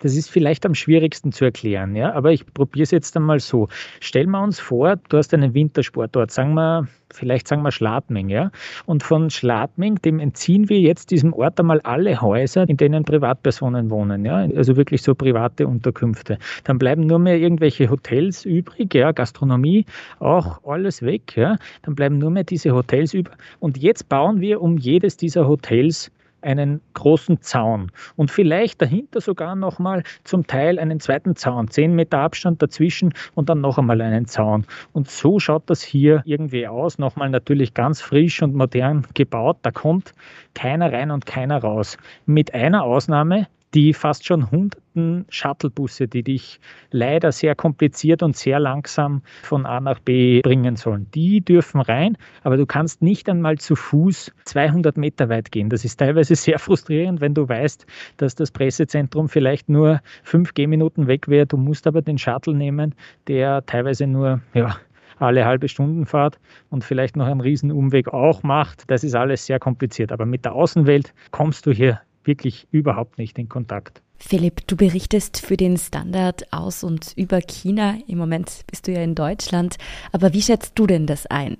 Das 0.00 0.14
ist 0.16 0.30
vielleicht 0.30 0.64
am 0.64 0.74
schwierigsten 0.74 1.32
zu 1.32 1.44
erklären, 1.44 1.96
ja, 1.96 2.12
aber 2.12 2.30
ich 2.30 2.46
probiere 2.54 2.84
es 2.84 2.92
jetzt 2.92 3.16
einmal 3.16 3.40
so. 3.40 3.68
Stellen 4.00 4.30
wir 4.30 4.42
uns 4.42 4.60
vor, 4.60 4.96
du 5.08 5.16
hast 5.16 5.34
einen 5.34 5.54
Wintersportort, 5.54 6.30
sagen 6.30 6.54
wir, 6.54 6.86
vielleicht 7.12 7.48
sagen 7.48 7.62
wir 7.62 7.72
Schladming, 7.72 8.28
ja, 8.28 8.50
und 8.86 9.02
von 9.02 9.30
Schladming, 9.30 9.96
dem 10.02 10.20
entziehen 10.20 10.68
wir 10.68 10.78
jetzt 10.78 11.10
diesem 11.10 11.32
Ort 11.32 11.58
einmal 11.58 11.80
alle 11.80 12.20
Häuser, 12.20 12.68
in 12.68 12.76
denen 12.76 13.04
Privatpersonen 13.04 13.90
wohnen, 13.90 14.24
ja, 14.24 14.36
also 14.56 14.76
wirklich 14.76 15.02
so 15.02 15.14
private 15.14 15.66
Unterkünfte. 15.66 16.38
Dann 16.64 16.78
bleiben 16.78 17.06
nur 17.06 17.18
mehr 17.18 17.38
irgendwelche 17.38 17.90
Hotels 17.90 18.44
übrig, 18.44 18.94
ja, 18.94 19.12
Gastronomie, 19.12 19.84
auch 20.20 20.62
alles 20.64 21.02
weg, 21.02 21.36
ja. 21.36 21.56
Dann 21.82 21.94
bleiben 21.94 22.18
nur 22.18 22.30
mehr 22.30 22.44
diese 22.44 22.72
Hotels 22.72 23.14
über. 23.14 23.32
Und 23.58 23.78
jetzt 23.78 24.08
bauen 24.08 24.40
wir 24.40 24.60
um 24.60 24.76
jedes 24.76 25.16
dieser 25.16 25.48
Hotels 25.48 26.03
einen 26.44 26.80
großen 26.94 27.40
Zaun 27.40 27.90
und 28.16 28.30
vielleicht 28.30 28.80
dahinter 28.80 29.20
sogar 29.20 29.56
nochmal 29.56 30.02
zum 30.24 30.46
Teil 30.46 30.78
einen 30.78 31.00
zweiten 31.00 31.34
Zaun, 31.36 31.68
zehn 31.68 31.94
Meter 31.94 32.18
Abstand 32.18 32.62
dazwischen 32.62 33.12
und 33.34 33.48
dann 33.48 33.60
noch 33.60 33.78
einmal 33.78 34.00
einen 34.00 34.26
Zaun. 34.26 34.66
Und 34.92 35.10
so 35.10 35.38
schaut 35.38 35.68
das 35.70 35.82
hier 35.82 36.22
irgendwie 36.24 36.66
aus, 36.68 36.98
nochmal 36.98 37.30
natürlich 37.30 37.74
ganz 37.74 38.00
frisch 38.00 38.42
und 38.42 38.54
modern 38.54 39.06
gebaut. 39.14 39.58
Da 39.62 39.70
kommt 39.70 40.12
keiner 40.54 40.92
rein 40.92 41.10
und 41.10 41.26
keiner 41.26 41.58
raus. 41.58 41.96
Mit 42.26 42.54
einer 42.54 42.84
Ausnahme, 42.84 43.46
die 43.74 43.92
fast 43.92 44.24
schon 44.24 44.50
hunderten 44.50 45.26
Shuttlebusse, 45.28 46.06
die 46.06 46.22
dich 46.22 46.60
leider 46.90 47.32
sehr 47.32 47.54
kompliziert 47.54 48.22
und 48.22 48.36
sehr 48.36 48.60
langsam 48.60 49.22
von 49.42 49.66
A 49.66 49.80
nach 49.80 49.98
B 49.98 50.40
bringen 50.42 50.76
sollen. 50.76 51.08
Die 51.12 51.40
dürfen 51.40 51.80
rein, 51.80 52.16
aber 52.44 52.56
du 52.56 52.66
kannst 52.66 53.02
nicht 53.02 53.28
einmal 53.28 53.58
zu 53.58 53.74
Fuß 53.74 54.32
200 54.44 54.96
Meter 54.96 55.28
weit 55.28 55.50
gehen. 55.50 55.70
Das 55.70 55.84
ist 55.84 55.96
teilweise 55.96 56.36
sehr 56.36 56.58
frustrierend, 56.58 57.20
wenn 57.20 57.34
du 57.34 57.48
weißt, 57.48 57.86
dass 58.16 58.34
das 58.36 58.52
Pressezentrum 58.52 59.28
vielleicht 59.28 59.68
nur 59.68 60.00
fünf 60.22 60.54
Gehminuten 60.54 61.08
weg 61.08 61.28
wäre. 61.28 61.46
Du 61.46 61.56
musst 61.56 61.86
aber 61.86 62.00
den 62.02 62.18
Shuttle 62.18 62.54
nehmen, 62.54 62.94
der 63.26 63.66
teilweise 63.66 64.06
nur, 64.06 64.40
ja, 64.54 64.76
alle 65.18 65.44
halbe 65.44 65.68
Stunden 65.68 66.06
Fahrt 66.06 66.38
und 66.70 66.84
vielleicht 66.84 67.16
noch 67.16 67.26
einen 67.26 67.40
Riesenumweg 67.40 68.08
auch 68.08 68.42
macht. 68.42 68.90
Das 68.90 69.04
ist 69.04 69.14
alles 69.14 69.46
sehr 69.46 69.58
kompliziert. 69.58 70.12
Aber 70.12 70.26
mit 70.26 70.44
der 70.44 70.54
Außenwelt 70.54 71.14
kommst 71.30 71.66
du 71.66 71.72
hier 71.72 72.00
wirklich 72.26 72.66
überhaupt 72.70 73.18
nicht 73.18 73.38
in 73.38 73.48
Kontakt. 73.48 74.02
Philipp, 74.16 74.66
du 74.66 74.76
berichtest 74.76 75.44
für 75.44 75.56
den 75.56 75.76
Standard 75.76 76.52
aus 76.52 76.82
und 76.82 77.12
über 77.16 77.40
China. 77.40 77.96
Im 78.06 78.18
Moment 78.18 78.64
bist 78.66 78.86
du 78.86 78.92
ja 78.92 79.02
in 79.02 79.14
Deutschland. 79.14 79.76
Aber 80.12 80.32
wie 80.32 80.42
schätzt 80.42 80.72
du 80.76 80.86
denn 80.86 81.06
das 81.06 81.26
ein? 81.26 81.58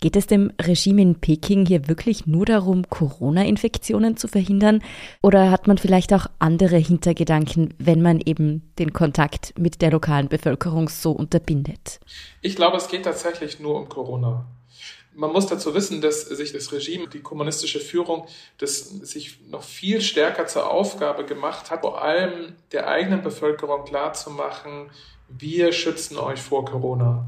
Geht 0.00 0.16
es 0.16 0.26
dem 0.26 0.50
Regime 0.60 1.02
in 1.02 1.14
Peking 1.16 1.66
hier 1.66 1.86
wirklich 1.86 2.26
nur 2.26 2.46
darum, 2.46 2.88
Corona-Infektionen 2.88 4.16
zu 4.16 4.28
verhindern? 4.28 4.82
Oder 5.22 5.50
hat 5.50 5.66
man 5.66 5.76
vielleicht 5.76 6.14
auch 6.14 6.26
andere 6.38 6.78
Hintergedanken, 6.78 7.74
wenn 7.78 8.00
man 8.00 8.18
eben 8.18 8.72
den 8.78 8.94
Kontakt 8.94 9.52
mit 9.58 9.82
der 9.82 9.90
lokalen 9.90 10.28
Bevölkerung 10.28 10.88
so 10.88 11.12
unterbindet? 11.12 12.00
Ich 12.40 12.56
glaube, 12.56 12.78
es 12.78 12.88
geht 12.88 13.04
tatsächlich 13.04 13.60
nur 13.60 13.78
um 13.78 13.90
Corona. 13.90 14.46
Man 15.12 15.32
muss 15.32 15.46
dazu 15.46 15.74
wissen, 15.74 16.00
dass 16.00 16.22
sich 16.22 16.52
das 16.52 16.72
Regime, 16.72 17.08
die 17.08 17.20
kommunistische 17.20 17.80
Führung, 17.80 18.26
das 18.58 18.88
sich 18.88 19.40
noch 19.48 19.62
viel 19.62 20.00
stärker 20.00 20.46
zur 20.46 20.70
Aufgabe 20.70 21.24
gemacht 21.24 21.70
hat, 21.70 21.80
vor 21.80 22.02
allem 22.02 22.54
der 22.72 22.88
eigenen 22.88 23.22
Bevölkerung 23.22 23.84
klarzumachen, 23.84 24.90
wir 25.28 25.72
schützen 25.72 26.16
euch 26.16 26.40
vor 26.40 26.64
Corona. 26.64 27.26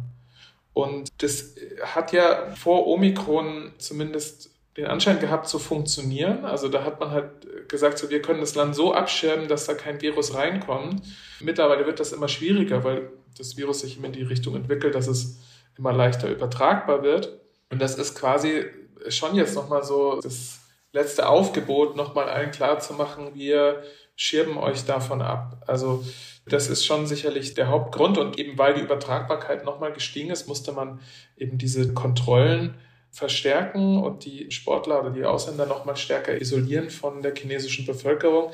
Und 0.74 1.10
das 1.18 1.54
hat 1.82 2.12
ja 2.12 2.54
vor 2.54 2.86
Omikron 2.86 3.72
zumindest 3.78 4.50
den 4.76 4.86
Anschein 4.86 5.20
gehabt 5.20 5.48
zu 5.48 5.58
funktionieren. 5.58 6.44
Also 6.44 6.68
da 6.68 6.84
hat 6.84 6.98
man 6.98 7.10
halt 7.10 7.68
gesagt, 7.68 7.98
so, 7.98 8.08
wir 8.10 8.22
können 8.22 8.40
das 8.40 8.54
Land 8.54 8.74
so 8.74 8.94
abschirmen, 8.94 9.48
dass 9.48 9.66
da 9.66 9.74
kein 9.74 10.00
Virus 10.00 10.34
reinkommt. 10.34 11.02
Mittlerweile 11.40 11.86
wird 11.86 12.00
das 12.00 12.12
immer 12.12 12.28
schwieriger, 12.28 12.82
weil 12.84 13.10
das 13.36 13.56
Virus 13.56 13.80
sich 13.80 13.98
immer 13.98 14.06
in 14.06 14.12
die 14.12 14.22
Richtung 14.22 14.56
entwickelt, 14.56 14.94
dass 14.94 15.08
es 15.08 15.40
immer 15.76 15.92
leichter 15.92 16.30
übertragbar 16.30 17.02
wird. 17.02 17.38
Und 17.72 17.80
das 17.80 17.96
ist 17.96 18.14
quasi 18.14 18.66
schon 19.08 19.34
jetzt 19.34 19.54
nochmal 19.54 19.82
so 19.82 20.20
das 20.20 20.60
letzte 20.92 21.26
Aufgebot, 21.26 21.96
nochmal 21.96 22.28
allen 22.28 22.50
klar 22.50 22.78
zu 22.80 22.92
machen, 22.92 23.34
wir 23.34 23.82
schirmen 24.14 24.58
euch 24.58 24.84
davon 24.84 25.22
ab. 25.22 25.64
Also 25.66 26.04
das 26.46 26.68
ist 26.68 26.84
schon 26.84 27.06
sicherlich 27.06 27.54
der 27.54 27.68
Hauptgrund. 27.68 28.18
Und 28.18 28.38
eben 28.38 28.58
weil 28.58 28.74
die 28.74 28.82
Übertragbarkeit 28.82 29.64
nochmal 29.64 29.94
gestiegen 29.94 30.30
ist, 30.30 30.48
musste 30.48 30.72
man 30.72 31.00
eben 31.38 31.56
diese 31.56 31.94
Kontrollen 31.94 32.74
verstärken 33.10 34.02
und 34.02 34.26
die 34.26 34.50
Sportler 34.50 35.00
oder 35.00 35.10
die 35.10 35.24
Ausländer 35.24 35.64
nochmal 35.64 35.96
stärker 35.96 36.38
isolieren 36.38 36.90
von 36.90 37.22
der 37.22 37.34
chinesischen 37.34 37.86
Bevölkerung. 37.86 38.52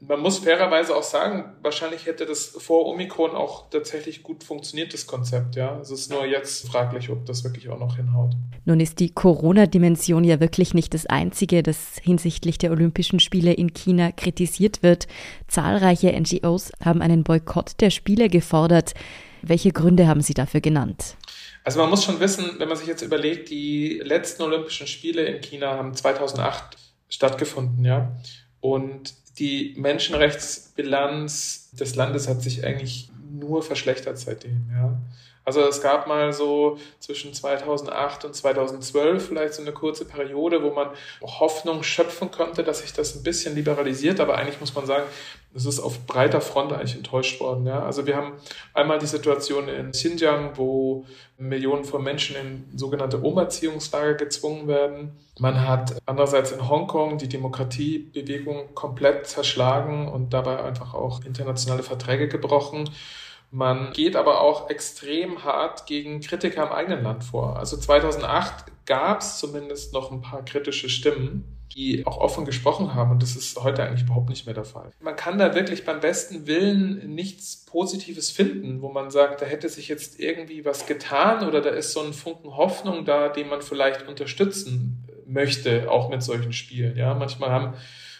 Man 0.00 0.20
muss 0.20 0.38
fairerweise 0.38 0.94
auch 0.94 1.02
sagen, 1.02 1.56
wahrscheinlich 1.60 2.06
hätte 2.06 2.24
das 2.24 2.46
vor 2.46 2.86
Omikron 2.86 3.32
auch 3.32 3.68
tatsächlich 3.68 4.22
gut 4.22 4.44
funktioniert, 4.44 4.94
das 4.94 5.08
Konzept. 5.08 5.56
Ja, 5.56 5.76
es 5.80 5.90
ist 5.90 6.08
nur 6.08 6.24
jetzt 6.24 6.68
fraglich, 6.68 7.10
ob 7.10 7.26
das 7.26 7.42
wirklich 7.42 7.68
auch 7.68 7.80
noch 7.80 7.96
hinhaut. 7.96 8.34
Nun 8.64 8.78
ist 8.78 9.00
die 9.00 9.10
Corona-Dimension 9.10 10.22
ja 10.22 10.38
wirklich 10.38 10.72
nicht 10.72 10.94
das 10.94 11.06
einzige, 11.06 11.64
das 11.64 11.98
hinsichtlich 12.00 12.58
der 12.58 12.70
Olympischen 12.70 13.18
Spiele 13.18 13.52
in 13.52 13.74
China 13.74 14.12
kritisiert 14.12 14.84
wird. 14.84 15.08
Zahlreiche 15.48 16.12
NGOs 16.12 16.70
haben 16.84 17.02
einen 17.02 17.24
Boykott 17.24 17.80
der 17.80 17.90
Spiele 17.90 18.28
gefordert. 18.28 18.94
Welche 19.42 19.72
Gründe 19.72 20.06
haben 20.06 20.20
Sie 20.20 20.34
dafür 20.34 20.60
genannt? 20.60 21.16
Also 21.64 21.80
man 21.80 21.90
muss 21.90 22.04
schon 22.04 22.20
wissen, 22.20 22.44
wenn 22.58 22.68
man 22.68 22.76
sich 22.76 22.86
jetzt 22.86 23.02
überlegt, 23.02 23.50
die 23.50 24.00
letzten 24.04 24.44
Olympischen 24.44 24.86
Spiele 24.86 25.24
in 25.24 25.40
China 25.40 25.76
haben 25.76 25.92
2008 25.92 26.76
stattgefunden, 27.08 27.84
ja. 27.84 28.16
Und 28.60 29.14
die 29.38 29.74
Menschenrechtsbilanz 29.76 31.70
des 31.72 31.94
Landes 31.94 32.28
hat 32.28 32.42
sich 32.42 32.64
eigentlich 32.64 33.10
nur 33.30 33.62
verschlechtert 33.62 34.18
seitdem. 34.18 34.68
Ja. 34.72 35.00
Also 35.48 35.62
es 35.62 35.80
gab 35.80 36.06
mal 36.06 36.30
so 36.34 36.76
zwischen 36.98 37.32
2008 37.32 38.26
und 38.26 38.34
2012 38.34 39.28
vielleicht 39.28 39.54
so 39.54 39.62
eine 39.62 39.72
kurze 39.72 40.04
Periode, 40.04 40.62
wo 40.62 40.72
man 40.72 40.88
Hoffnung 41.22 41.82
schöpfen 41.82 42.30
konnte, 42.30 42.62
dass 42.62 42.80
sich 42.80 42.92
das 42.92 43.16
ein 43.16 43.22
bisschen 43.22 43.54
liberalisiert, 43.54 44.20
aber 44.20 44.36
eigentlich 44.36 44.60
muss 44.60 44.74
man 44.74 44.84
sagen, 44.84 45.04
es 45.54 45.64
ist 45.64 45.80
auf 45.80 46.04
breiter 46.06 46.42
Front 46.42 46.74
eigentlich 46.74 46.96
enttäuscht 46.96 47.40
worden. 47.40 47.66
Ja. 47.66 47.82
Also 47.82 48.06
wir 48.06 48.14
haben 48.14 48.34
einmal 48.74 48.98
die 48.98 49.06
Situation 49.06 49.68
in 49.68 49.92
Xinjiang, 49.92 50.58
wo 50.58 51.06
Millionen 51.38 51.84
von 51.84 52.04
Menschen 52.04 52.36
in 52.36 52.78
sogenannte 52.78 53.16
Umerziehungslager 53.16 54.16
gezwungen 54.16 54.68
werden. 54.68 55.16
Man 55.38 55.66
hat 55.66 55.96
andererseits 56.04 56.52
in 56.52 56.68
Hongkong 56.68 57.16
die 57.16 57.30
Demokratiebewegung 57.30 58.74
komplett 58.74 59.26
zerschlagen 59.26 60.08
und 60.08 60.34
dabei 60.34 60.62
einfach 60.62 60.92
auch 60.92 61.24
internationale 61.24 61.82
Verträge 61.82 62.28
gebrochen. 62.28 62.90
Man 63.50 63.92
geht 63.92 64.14
aber 64.14 64.40
auch 64.40 64.68
extrem 64.68 65.42
hart 65.42 65.86
gegen 65.86 66.20
Kritiker 66.20 66.66
im 66.66 66.72
eigenen 66.72 67.02
Land 67.02 67.24
vor. 67.24 67.58
Also 67.58 67.76
2008 67.76 68.66
gab 68.84 69.20
es 69.20 69.38
zumindest 69.38 69.92
noch 69.94 70.12
ein 70.12 70.20
paar 70.20 70.44
kritische 70.44 70.90
Stimmen, 70.90 71.58
die 71.74 72.06
auch 72.06 72.18
offen 72.18 72.44
gesprochen 72.44 72.94
haben 72.94 73.10
und 73.10 73.22
das 73.22 73.36
ist 73.36 73.62
heute 73.62 73.82
eigentlich 73.84 74.02
überhaupt 74.02 74.28
nicht 74.28 74.46
mehr 74.46 74.54
der 74.54 74.64
Fall. 74.64 74.90
Man 75.00 75.16
kann 75.16 75.38
da 75.38 75.54
wirklich 75.54 75.84
beim 75.84 76.00
besten 76.00 76.46
Willen 76.46 77.14
nichts 77.14 77.64
Positives 77.66 78.30
finden, 78.30 78.82
wo 78.82 78.90
man 78.90 79.10
sagt, 79.10 79.42
da 79.42 79.46
hätte 79.46 79.68
sich 79.68 79.88
jetzt 79.88 80.18
irgendwie 80.18 80.64
was 80.64 80.86
getan 80.86 81.46
oder 81.46 81.60
da 81.60 81.70
ist 81.70 81.92
so 81.92 82.00
ein 82.00 82.12
Funken 82.12 82.56
Hoffnung 82.56 83.04
da, 83.04 83.28
den 83.28 83.48
man 83.48 83.62
vielleicht 83.62 84.08
unterstützen 84.08 85.06
möchte, 85.26 85.90
auch 85.90 86.08
mit 86.08 86.22
solchen 86.22 86.52
Spielen. 86.52 86.96
Ja, 86.96 87.14
manchmal 87.14 87.50
haben 87.50 87.74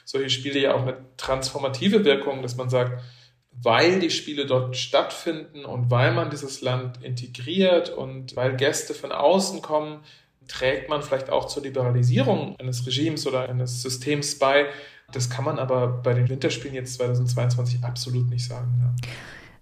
solche 0.05 0.31
Spiele 0.31 0.59
ja 0.59 0.75
auch 0.75 0.83
eine 0.83 0.97
transformative 1.17 2.05
Wirkung, 2.05 2.43
dass 2.43 2.57
man 2.57 2.69
sagt, 2.69 3.03
weil 3.63 4.01
die 4.01 4.11
Spiele 4.11 4.47
dort 4.47 4.77
stattfinden 4.77 5.65
und 5.65 5.91
weil 5.91 6.13
man 6.13 6.31
dieses 6.31 6.61
Land 6.61 7.03
integriert 7.03 7.91
und 7.91 8.37
weil 8.37 8.57
Gäste 8.57 8.95
von 8.95 9.13
außen 9.13 9.63
kommen, 9.63 10.01
trägt 10.47 10.89
man 10.89 11.03
vielleicht 11.03 11.31
auch 11.31 11.47
zur 11.47 11.63
Liberalisierung 11.63 12.57
eines 12.59 12.87
Regimes 12.87 13.27
oder 13.27 13.49
eines 13.49 13.83
Systems 13.83 14.39
bei. 14.39 14.67
Das 15.13 15.31
kann 15.31 15.45
man 15.45 15.59
aber 15.59 15.89
bei 15.89 16.15
den 16.15 16.29
Winterspielen 16.29 16.75
jetzt 16.75 16.95
2022 16.95 17.85
absolut 17.85 18.29
nicht 18.29 18.47
sagen. 18.47 18.75
Ja. 18.81 19.09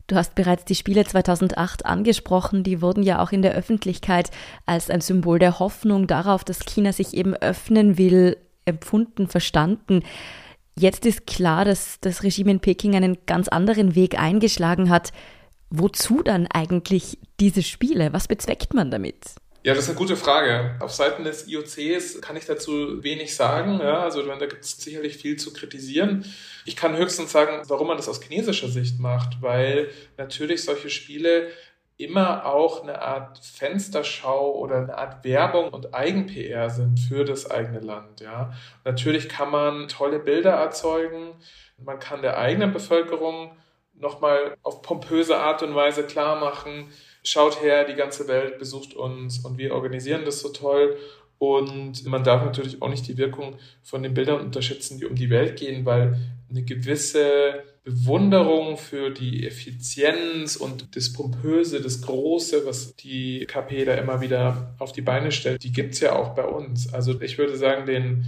Du 0.08 0.14
hast 0.14 0.36
bereits 0.36 0.64
die 0.64 0.76
Spiele 0.76 1.04
2008 1.04 1.84
angesprochen. 1.84 2.62
Die 2.62 2.80
wurden 2.80 3.02
ja 3.02 3.20
auch 3.20 3.32
in 3.32 3.42
der 3.42 3.54
Öffentlichkeit 3.54 4.30
als 4.64 4.88
ein 4.88 5.00
Symbol 5.00 5.40
der 5.40 5.58
Hoffnung 5.58 6.06
darauf, 6.06 6.44
dass 6.44 6.60
China 6.60 6.92
sich 6.92 7.14
eben 7.14 7.34
öffnen 7.34 7.98
will, 7.98 8.36
empfunden, 8.64 9.26
verstanden. 9.26 10.04
Jetzt 10.78 11.06
ist 11.06 11.26
klar, 11.26 11.64
dass 11.64 11.98
das 12.00 12.22
Regime 12.22 12.50
in 12.50 12.60
Peking 12.60 12.94
einen 12.94 13.18
ganz 13.24 13.48
anderen 13.48 13.94
Weg 13.94 14.18
eingeschlagen 14.18 14.90
hat. 14.90 15.12
Wozu 15.70 16.22
dann 16.22 16.46
eigentlich 16.46 17.18
diese 17.40 17.62
Spiele? 17.62 18.12
Was 18.12 18.28
bezweckt 18.28 18.74
man 18.74 18.90
damit? 18.90 19.16
Ja, 19.66 19.74
das 19.74 19.84
ist 19.84 19.90
eine 19.90 19.98
gute 19.98 20.16
Frage. 20.16 20.76
Auf 20.78 20.92
Seiten 20.92 21.24
des 21.24 21.48
IOCs 21.48 22.20
kann 22.20 22.36
ich 22.36 22.44
dazu 22.44 23.02
wenig 23.02 23.34
sagen. 23.34 23.80
Ja, 23.80 24.02
also 24.02 24.22
da 24.22 24.46
gibt 24.46 24.64
es 24.64 24.76
sicherlich 24.76 25.16
viel 25.16 25.36
zu 25.38 25.52
kritisieren. 25.52 26.24
Ich 26.66 26.76
kann 26.76 26.96
höchstens 26.96 27.32
sagen, 27.32 27.62
warum 27.66 27.88
man 27.88 27.96
das 27.96 28.08
aus 28.08 28.22
chinesischer 28.22 28.68
Sicht 28.68 29.00
macht, 29.00 29.42
weil 29.42 29.88
natürlich 30.18 30.62
solche 30.62 30.88
Spiele 30.88 31.48
immer 31.98 32.44
auch 32.46 32.82
eine 32.82 33.00
Art 33.00 33.38
Fensterschau 33.38 34.54
oder 34.54 34.76
eine 34.78 34.98
Art 34.98 35.24
Werbung 35.24 35.70
und 35.70 35.94
Eigen-PR 35.94 36.68
sind 36.68 37.00
für 37.00 37.24
das 37.24 37.50
eigene 37.50 37.80
Land. 37.80 38.20
Ja. 38.20 38.52
Natürlich 38.84 39.28
kann 39.28 39.50
man 39.50 39.88
tolle 39.88 40.18
Bilder 40.18 40.52
erzeugen, 40.52 41.34
man 41.78 41.98
kann 41.98 42.22
der 42.22 42.38
eigenen 42.38 42.72
Bevölkerung 42.72 43.52
nochmal 43.94 44.56
auf 44.62 44.82
pompöse 44.82 45.38
Art 45.38 45.62
und 45.62 45.74
Weise 45.74 46.04
klar 46.04 46.38
machen, 46.38 46.90
schaut 47.22 47.62
her, 47.62 47.84
die 47.84 47.94
ganze 47.94 48.28
Welt 48.28 48.58
besucht 48.58 48.94
uns 48.94 49.38
und 49.44 49.56
wir 49.58 49.74
organisieren 49.74 50.24
das 50.24 50.40
so 50.40 50.50
toll. 50.50 50.96
Und 51.38 52.06
man 52.06 52.24
darf 52.24 52.44
natürlich 52.44 52.80
auch 52.80 52.88
nicht 52.88 53.06
die 53.08 53.18
Wirkung 53.18 53.56
von 53.82 54.02
den 54.02 54.14
Bildern 54.14 54.40
unterschätzen, 54.40 54.98
die 54.98 55.04
um 55.04 55.14
die 55.14 55.28
Welt 55.28 55.58
gehen, 55.58 55.84
weil 55.84 56.18
eine 56.48 56.62
gewisse 56.62 57.62
Bewunderung 57.86 58.78
für 58.78 59.10
die 59.10 59.46
Effizienz 59.46 60.56
und 60.56 60.96
das 60.96 61.12
Pompöse, 61.12 61.80
das 61.80 62.02
Große, 62.02 62.66
was 62.66 62.96
die 62.96 63.46
KP 63.46 63.84
da 63.84 63.94
immer 63.94 64.20
wieder 64.20 64.74
auf 64.80 64.90
die 64.90 65.02
Beine 65.02 65.30
stellt, 65.30 65.62
die 65.62 65.70
gibt's 65.70 66.00
ja 66.00 66.16
auch 66.16 66.34
bei 66.34 66.44
uns. 66.44 66.92
Also 66.92 67.20
ich 67.20 67.38
würde 67.38 67.56
sagen, 67.56 67.86
den 67.86 68.26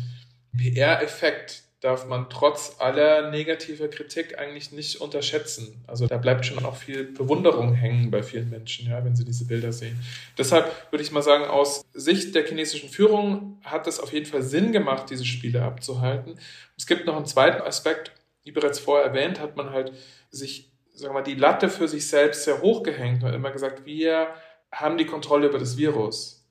PR-Effekt, 0.56 1.64
darf 1.80 2.06
man 2.06 2.28
trotz 2.28 2.76
aller 2.80 3.30
negativer 3.30 3.86
Kritik 3.86 4.36
eigentlich 4.38 4.72
nicht 4.72 5.00
unterschätzen. 5.00 5.84
Also 5.86 6.08
da 6.08 6.16
bleibt 6.16 6.44
schon 6.44 6.64
auch 6.64 6.74
viel 6.74 7.04
Bewunderung 7.04 7.72
hängen 7.72 8.10
bei 8.10 8.22
vielen 8.24 8.50
Menschen, 8.50 8.90
ja, 8.90 9.04
wenn 9.04 9.14
sie 9.14 9.24
diese 9.24 9.44
Bilder 9.44 9.72
sehen. 9.72 9.98
Deshalb 10.36 10.72
würde 10.90 11.04
ich 11.04 11.12
mal 11.12 11.22
sagen, 11.22 11.44
aus 11.44 11.84
Sicht 11.94 12.34
der 12.34 12.44
chinesischen 12.44 12.88
Führung 12.88 13.60
hat 13.62 13.86
es 13.86 14.00
auf 14.00 14.12
jeden 14.12 14.26
Fall 14.26 14.42
Sinn 14.42 14.72
gemacht, 14.72 15.08
diese 15.10 15.24
Spiele 15.24 15.62
abzuhalten. 15.62 16.40
Es 16.76 16.88
gibt 16.88 17.06
noch 17.06 17.16
einen 17.16 17.26
zweiten 17.26 17.62
Aspekt, 17.62 18.10
wie 18.48 18.52
bereits 18.52 18.78
vorher 18.78 19.06
erwähnt, 19.06 19.40
hat 19.40 19.56
man 19.56 19.70
halt 19.70 19.92
sich, 20.30 20.72
sagen 20.94 21.12
wir 21.12 21.20
mal, 21.20 21.22
die 21.22 21.34
Latte 21.34 21.68
für 21.68 21.86
sich 21.86 22.08
selbst 22.08 22.44
sehr 22.44 22.62
hoch 22.62 22.82
gehängt 22.82 23.22
und 23.22 23.34
immer 23.34 23.50
gesagt, 23.50 23.84
wir 23.84 24.28
haben 24.72 24.96
die 24.96 25.04
Kontrolle 25.04 25.48
über 25.48 25.58
das 25.58 25.76
Virus. 25.76 26.46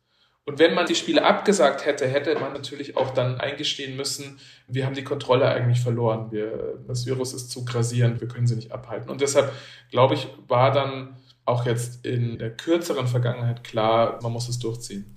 Und 0.45 0.59
wenn 0.59 0.75
man 0.75 0.85
die 0.85 0.95
Spiele 0.95 1.25
abgesagt 1.25 1.85
hätte, 1.85 2.07
hätte 2.07 2.35
man 2.35 2.53
natürlich 2.53 2.95
auch 2.95 3.15
dann 3.15 3.41
eingestehen 3.41 3.97
müssen, 3.97 4.39
wir 4.67 4.85
haben 4.85 4.93
die 4.93 5.03
Kontrolle 5.03 5.47
eigentlich 5.49 5.81
verloren. 5.81 6.31
Wir, 6.31 6.79
das 6.87 7.07
Virus 7.07 7.33
ist 7.33 7.49
zu 7.49 7.65
grasierend, 7.65 8.21
wir 8.21 8.27
können 8.27 8.45
sie 8.45 8.55
nicht 8.55 8.71
abhalten. 8.71 9.09
Und 9.09 9.21
deshalb, 9.21 9.51
glaube 9.89 10.13
ich, 10.13 10.27
war 10.47 10.71
dann 10.71 11.17
auch 11.45 11.65
jetzt 11.65 12.05
in 12.05 12.37
der 12.37 12.51
kürzeren 12.51 13.07
Vergangenheit 13.07 13.63
klar, 13.63 14.19
man 14.21 14.31
muss 14.31 14.47
es 14.49 14.59
durchziehen. 14.59 15.13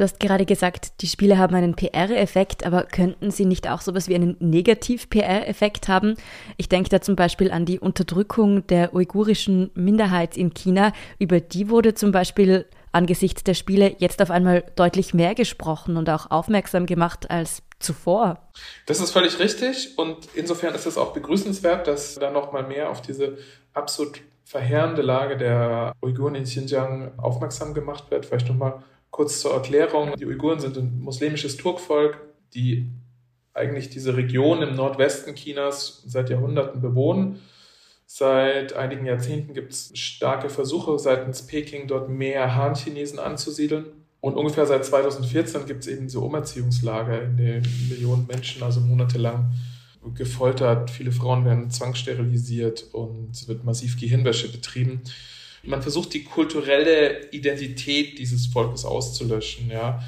Du 0.00 0.04
hast 0.04 0.18
gerade 0.18 0.46
gesagt, 0.46 1.02
die 1.02 1.06
Spiele 1.06 1.36
haben 1.36 1.54
einen 1.54 1.74
PR-Effekt, 1.74 2.64
aber 2.64 2.84
könnten 2.84 3.30
sie 3.30 3.44
nicht 3.44 3.68
auch 3.68 3.82
sowas 3.82 4.08
wie 4.08 4.14
einen 4.14 4.34
Negativ-PR-Effekt 4.40 5.88
haben? 5.88 6.14
Ich 6.56 6.70
denke 6.70 6.88
da 6.88 7.02
zum 7.02 7.16
Beispiel 7.16 7.50
an 7.50 7.66
die 7.66 7.78
Unterdrückung 7.78 8.66
der 8.68 8.94
uigurischen 8.94 9.70
Minderheit 9.74 10.38
in 10.38 10.54
China. 10.54 10.94
Über 11.18 11.40
die 11.40 11.68
wurde 11.68 11.92
zum 11.92 12.12
Beispiel 12.12 12.64
angesichts 12.92 13.44
der 13.44 13.52
Spiele 13.52 13.94
jetzt 13.98 14.22
auf 14.22 14.30
einmal 14.30 14.64
deutlich 14.74 15.12
mehr 15.12 15.34
gesprochen 15.34 15.98
und 15.98 16.08
auch 16.08 16.30
aufmerksam 16.30 16.86
gemacht 16.86 17.30
als 17.30 17.62
zuvor. 17.78 18.48
Das 18.86 19.00
ist 19.00 19.10
völlig 19.10 19.38
richtig 19.38 19.98
und 19.98 20.16
insofern 20.32 20.74
ist 20.74 20.86
es 20.86 20.96
auch 20.96 21.12
begrüßenswert, 21.12 21.86
dass 21.86 22.14
da 22.14 22.30
nochmal 22.30 22.66
mehr 22.66 22.88
auf 22.88 23.02
diese 23.02 23.36
absolut 23.74 24.22
verheerende 24.44 25.02
Lage 25.02 25.36
der 25.36 25.92
Uiguren 26.00 26.36
in 26.36 26.44
Xinjiang 26.44 27.12
aufmerksam 27.18 27.74
gemacht 27.74 28.10
wird. 28.10 28.24
Vielleicht 28.24 28.48
nochmal 28.48 28.82
kurz 29.10 29.40
zur 29.40 29.52
Erklärung. 29.52 30.14
Die 30.16 30.26
Uiguren 30.26 30.60
sind 30.60 30.76
ein 30.76 31.00
muslimisches 31.00 31.56
Turkvolk, 31.56 32.20
die 32.54 32.90
eigentlich 33.52 33.90
diese 33.90 34.16
Region 34.16 34.62
im 34.62 34.74
Nordwesten 34.74 35.34
Chinas 35.34 36.02
seit 36.06 36.30
Jahrhunderten 36.30 36.80
bewohnen 36.80 37.40
Seit 38.12 38.72
einigen 38.72 39.06
Jahrzehnten 39.06 39.54
gibt 39.54 39.70
es 39.70 39.92
starke 39.96 40.50
Versuche 40.50 40.98
seitens 40.98 41.46
Peking, 41.46 41.86
dort 41.86 42.08
mehr 42.08 42.56
Han-Chinesen 42.56 43.20
anzusiedeln. 43.20 43.84
Und 44.20 44.34
ungefähr 44.34 44.66
seit 44.66 44.84
2014 44.84 45.64
gibt 45.64 45.82
es 45.82 45.86
eben 45.86 46.08
diese 46.08 46.18
Umerziehungslager, 46.18 47.22
in 47.22 47.36
denen 47.36 47.88
Millionen 47.88 48.26
Menschen 48.26 48.64
also 48.64 48.80
monatelang 48.80 49.52
gefoltert, 50.16 50.90
viele 50.90 51.12
Frauen 51.12 51.44
werden 51.44 51.70
zwangssterilisiert 51.70 52.88
und 52.92 53.30
es 53.30 53.46
wird 53.46 53.62
massiv 53.62 53.96
Gehirnwäsche 53.96 54.50
betrieben. 54.50 55.02
Man 55.62 55.82
versucht 55.82 56.14
die 56.14 56.24
kulturelle 56.24 57.30
Identität 57.30 58.18
dieses 58.18 58.46
Volkes 58.46 58.84
auszulöschen, 58.84 59.70
ja. 59.70 60.02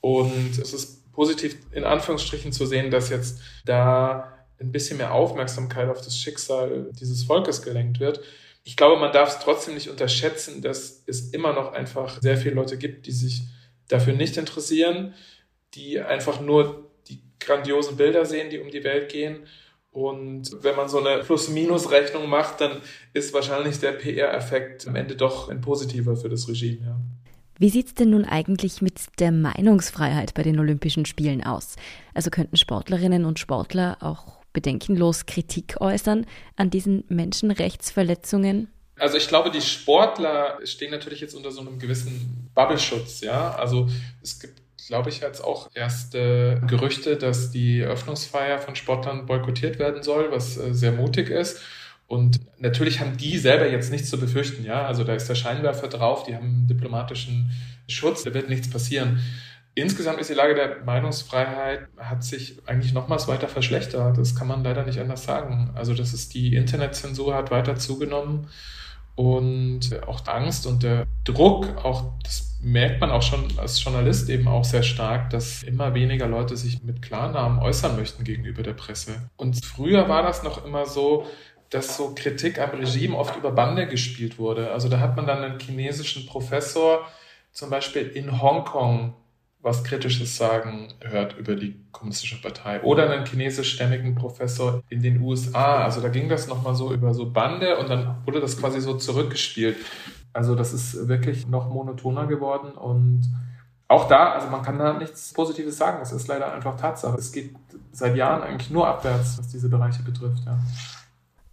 Und 0.00 0.58
es 0.58 0.72
ist 0.72 1.12
positiv 1.12 1.56
in 1.72 1.84
Anführungsstrichen 1.84 2.52
zu 2.52 2.66
sehen, 2.66 2.90
dass 2.90 3.10
jetzt 3.10 3.40
da 3.64 4.32
ein 4.60 4.72
bisschen 4.72 4.98
mehr 4.98 5.12
Aufmerksamkeit 5.12 5.88
auf 5.88 6.00
das 6.00 6.16
Schicksal 6.16 6.90
dieses 6.98 7.24
Volkes 7.24 7.62
gelenkt 7.62 8.00
wird. 8.00 8.20
Ich 8.64 8.76
glaube, 8.76 9.00
man 9.00 9.12
darf 9.12 9.30
es 9.30 9.38
trotzdem 9.40 9.74
nicht 9.74 9.90
unterschätzen, 9.90 10.62
dass 10.62 11.02
es 11.06 11.30
immer 11.30 11.52
noch 11.52 11.72
einfach 11.72 12.20
sehr 12.22 12.36
viele 12.36 12.54
Leute 12.54 12.78
gibt, 12.78 13.06
die 13.06 13.12
sich 13.12 13.42
dafür 13.88 14.12
nicht 14.12 14.36
interessieren, 14.36 15.14
die 15.74 16.00
einfach 16.00 16.40
nur 16.40 16.90
die 17.08 17.20
grandiosen 17.40 17.96
Bilder 17.96 18.24
sehen, 18.24 18.50
die 18.50 18.60
um 18.60 18.70
die 18.70 18.84
Welt 18.84 19.10
gehen. 19.10 19.46
Und 19.92 20.50
wenn 20.62 20.74
man 20.74 20.88
so 20.88 21.04
eine 21.04 21.22
Plus-Minus-Rechnung 21.22 22.28
macht, 22.28 22.62
dann 22.62 22.80
ist 23.12 23.34
wahrscheinlich 23.34 23.78
der 23.78 23.92
PR-Effekt 23.92 24.88
am 24.88 24.96
Ende 24.96 25.16
doch 25.16 25.50
ein 25.50 25.60
positiver 25.60 26.16
für 26.16 26.30
das 26.30 26.48
Regime. 26.48 26.78
Ja. 26.84 27.00
Wie 27.58 27.68
sieht 27.68 27.88
es 27.88 27.94
denn 27.94 28.10
nun 28.10 28.24
eigentlich 28.24 28.80
mit 28.80 28.94
der 29.18 29.30
Meinungsfreiheit 29.30 30.32
bei 30.32 30.42
den 30.42 30.58
Olympischen 30.58 31.04
Spielen 31.04 31.44
aus? 31.44 31.76
Also 32.14 32.30
könnten 32.30 32.56
Sportlerinnen 32.56 33.26
und 33.26 33.38
Sportler 33.38 33.98
auch 34.00 34.42
bedenkenlos 34.54 35.26
Kritik 35.26 35.76
äußern 35.80 36.26
an 36.56 36.70
diesen 36.70 37.04
Menschenrechtsverletzungen? 37.08 38.68
Also 38.98 39.18
ich 39.18 39.28
glaube, 39.28 39.50
die 39.50 39.60
Sportler 39.60 40.58
stehen 40.64 40.90
natürlich 40.90 41.20
jetzt 41.20 41.34
unter 41.34 41.50
so 41.50 41.60
einem 41.60 41.78
gewissen 41.78 42.50
Bubbleschutz, 42.54 43.20
ja. 43.20 43.54
Also 43.54 43.88
es 44.22 44.40
gibt, 44.40 44.61
glaube 44.92 45.08
ich, 45.08 45.20
jetzt 45.20 45.42
auch 45.42 45.70
erste 45.72 46.60
Gerüchte, 46.66 47.16
dass 47.16 47.50
die 47.50 47.80
Eröffnungsfeier 47.80 48.58
von 48.58 48.76
Sportlern 48.76 49.24
boykottiert 49.24 49.78
werden 49.78 50.02
soll, 50.02 50.30
was 50.30 50.58
äh, 50.58 50.74
sehr 50.74 50.92
mutig 50.92 51.30
ist. 51.30 51.62
Und 52.08 52.40
natürlich 52.58 53.00
haben 53.00 53.16
die 53.16 53.38
selber 53.38 53.66
jetzt 53.70 53.90
nichts 53.90 54.10
zu 54.10 54.20
befürchten, 54.20 54.66
ja. 54.66 54.84
Also 54.84 55.02
da 55.02 55.14
ist 55.14 55.30
der 55.30 55.34
Scheinwerfer 55.34 55.88
drauf, 55.88 56.24
die 56.24 56.36
haben 56.36 56.66
diplomatischen 56.66 57.50
Schutz, 57.88 58.22
da 58.24 58.34
wird 58.34 58.50
nichts 58.50 58.68
passieren. 58.68 59.22
Insgesamt 59.74 60.20
ist 60.20 60.28
die 60.28 60.34
Lage 60.34 60.54
der 60.54 60.84
Meinungsfreiheit 60.84 61.88
hat 61.96 62.22
sich 62.22 62.58
eigentlich 62.66 62.92
nochmals 62.92 63.28
weiter 63.28 63.48
verschlechtert. 63.48 64.18
Das 64.18 64.36
kann 64.36 64.46
man 64.46 64.62
leider 64.62 64.84
nicht 64.84 65.00
anders 65.00 65.24
sagen. 65.24 65.70
Also 65.74 65.94
das 65.94 66.12
ist 66.12 66.34
die 66.34 66.54
Internetzensur 66.54 67.34
hat 67.34 67.50
weiter 67.50 67.76
zugenommen 67.76 68.46
und 69.14 70.02
auch 70.06 70.26
Angst 70.26 70.66
und 70.66 70.82
der 70.82 71.06
Druck, 71.24 71.84
auch 71.84 72.12
das 72.22 72.58
merkt 72.62 73.00
man 73.00 73.10
auch 73.10 73.22
schon 73.22 73.58
als 73.58 73.82
Journalist 73.82 74.30
eben 74.30 74.48
auch 74.48 74.64
sehr 74.64 74.82
stark, 74.82 75.30
dass 75.30 75.62
immer 75.62 75.94
weniger 75.94 76.26
Leute 76.26 76.56
sich 76.56 76.82
mit 76.82 77.02
Klarnamen 77.02 77.58
äußern 77.58 77.96
möchten 77.96 78.24
gegenüber 78.24 78.62
der 78.62 78.74
Presse. 78.74 79.30
Und 79.36 79.64
früher 79.64 80.08
war 80.08 80.22
das 80.22 80.42
noch 80.42 80.64
immer 80.64 80.86
so, 80.86 81.26
dass 81.70 81.96
so 81.96 82.14
Kritik 82.14 82.58
am 82.60 82.70
Regime 82.70 83.16
oft 83.16 83.36
über 83.36 83.50
Bande 83.50 83.86
gespielt 83.86 84.38
wurde. 84.38 84.70
Also 84.70 84.88
da 84.88 85.00
hat 85.00 85.16
man 85.16 85.26
dann 85.26 85.42
einen 85.42 85.58
chinesischen 85.58 86.26
Professor 86.26 87.06
zum 87.50 87.70
Beispiel 87.70 88.06
in 88.08 88.40
Hongkong 88.40 89.14
was 89.62 89.84
Kritisches 89.84 90.36
sagen 90.36 90.92
hört 91.00 91.38
über 91.38 91.54
die 91.54 91.80
Kommunistische 91.92 92.40
Partei. 92.42 92.82
Oder 92.82 93.08
einen 93.08 93.24
chinesischstämmigen 93.24 94.16
Professor 94.16 94.82
in 94.88 95.02
den 95.02 95.20
USA. 95.20 95.84
Also 95.84 96.00
da 96.00 96.08
ging 96.08 96.28
das 96.28 96.48
nochmal 96.48 96.74
so 96.74 96.92
über 96.92 97.14
so 97.14 97.30
Bande 97.30 97.78
und 97.78 97.88
dann 97.88 98.16
wurde 98.26 98.40
das 98.40 98.58
quasi 98.58 98.80
so 98.80 98.94
zurückgespielt. 98.94 99.76
Also 100.32 100.56
das 100.56 100.72
ist 100.72 101.08
wirklich 101.08 101.46
noch 101.46 101.68
monotoner 101.68 102.26
geworden 102.26 102.72
und 102.72 103.22
auch 103.86 104.08
da, 104.08 104.32
also 104.32 104.48
man 104.48 104.62
kann 104.62 104.78
da 104.78 104.94
nichts 104.94 105.32
Positives 105.34 105.76
sagen. 105.76 105.98
Es 106.02 106.12
ist 106.12 106.26
leider 106.26 106.52
einfach 106.52 106.76
Tatsache. 106.78 107.18
Es 107.18 107.30
geht 107.30 107.54
seit 107.92 108.16
Jahren 108.16 108.42
eigentlich 108.42 108.70
nur 108.70 108.88
abwärts, 108.88 109.38
was 109.38 109.48
diese 109.48 109.68
Bereiche 109.68 110.02
betrifft. 110.02 110.42
Ja. 110.46 110.58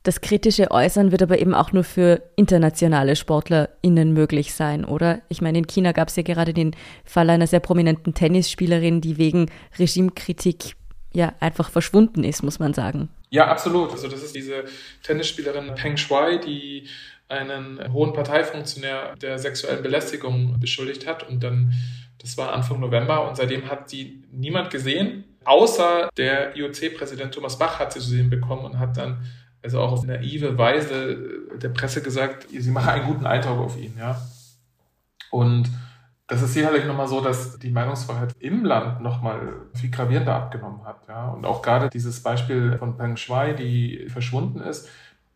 Das 0.03 0.21
kritische 0.21 0.71
Äußern 0.71 1.11
wird 1.11 1.21
aber 1.21 1.39
eben 1.39 1.53
auch 1.53 1.73
nur 1.73 1.83
für 1.83 2.23
internationale 2.37 3.15
SportlerInnen 3.17 4.13
möglich 4.13 4.53
sein, 4.53 4.85
oder? 4.85 5.21
Ich 5.27 5.41
meine, 5.41 5.57
in 5.57 5.67
China 5.67 5.91
gab 5.91 6.07
es 6.07 6.15
ja 6.15 6.23
gerade 6.23 6.53
den 6.53 6.75
Fall 7.03 7.29
einer 7.29 7.47
sehr 7.47 7.59
prominenten 7.59 8.13
Tennisspielerin, 8.13 9.01
die 9.01 9.17
wegen 9.17 9.51
Regimekritik 9.77 10.75
ja 11.13 11.33
einfach 11.39 11.69
verschwunden 11.69 12.23
ist, 12.23 12.43
muss 12.43 12.59
man 12.59 12.73
sagen. 12.73 13.09
Ja, 13.29 13.47
absolut. 13.47 13.91
Also 13.91 14.07
das 14.07 14.23
ist 14.23 14.35
diese 14.35 14.63
Tennisspielerin 15.03 15.75
Peng 15.75 15.97
Shuai, 15.97 16.37
die 16.37 16.87
einen 17.27 17.93
hohen 17.93 18.13
Parteifunktionär 18.13 19.15
der 19.21 19.37
sexuellen 19.37 19.83
Belästigung 19.83 20.59
beschuldigt 20.59 21.05
hat 21.05 21.27
und 21.29 21.43
dann, 21.43 21.73
das 22.19 22.37
war 22.37 22.53
Anfang 22.53 22.79
November 22.79 23.27
und 23.27 23.35
seitdem 23.35 23.69
hat 23.69 23.91
die 23.91 24.23
niemand 24.31 24.71
gesehen, 24.71 25.25
außer 25.45 26.09
der 26.17 26.55
IOC-Präsident 26.55 27.33
Thomas 27.33 27.59
Bach 27.59 27.79
hat 27.79 27.93
sie 27.93 27.99
zu 27.99 28.09
sehen 28.09 28.29
bekommen 28.29 28.65
und 28.65 28.79
hat 28.79 28.97
dann 28.97 29.23
also 29.61 29.79
auch 29.79 29.91
auf 29.91 30.03
naive 30.03 30.57
Weise 30.57 31.17
der 31.61 31.69
Presse 31.69 32.01
gesagt, 32.01 32.47
sie 32.49 32.71
mache 32.71 32.91
einen 32.91 33.05
guten 33.05 33.25
Eindruck 33.25 33.59
auf 33.59 33.77
ihn, 33.77 33.93
ja. 33.97 34.19
Und 35.31 35.69
das 36.27 36.41
ist 36.41 36.53
sicherlich 36.53 36.85
nochmal 36.85 37.07
so, 37.07 37.21
dass 37.21 37.57
die 37.57 37.71
Meinungsfreiheit 37.71 38.35
im 38.39 38.63
Land 38.63 39.01
nochmal 39.01 39.53
viel 39.73 39.89
gravierender 39.89 40.35
abgenommen 40.35 40.85
hat, 40.85 41.07
ja. 41.07 41.29
Und 41.29 41.45
auch 41.45 41.61
gerade 41.61 41.89
dieses 41.89 42.21
Beispiel 42.21 42.77
von 42.77 42.97
Peng 42.97 43.17
Shui, 43.17 43.55
die 43.55 44.07
verschwunden 44.09 44.61
ist, 44.61 44.87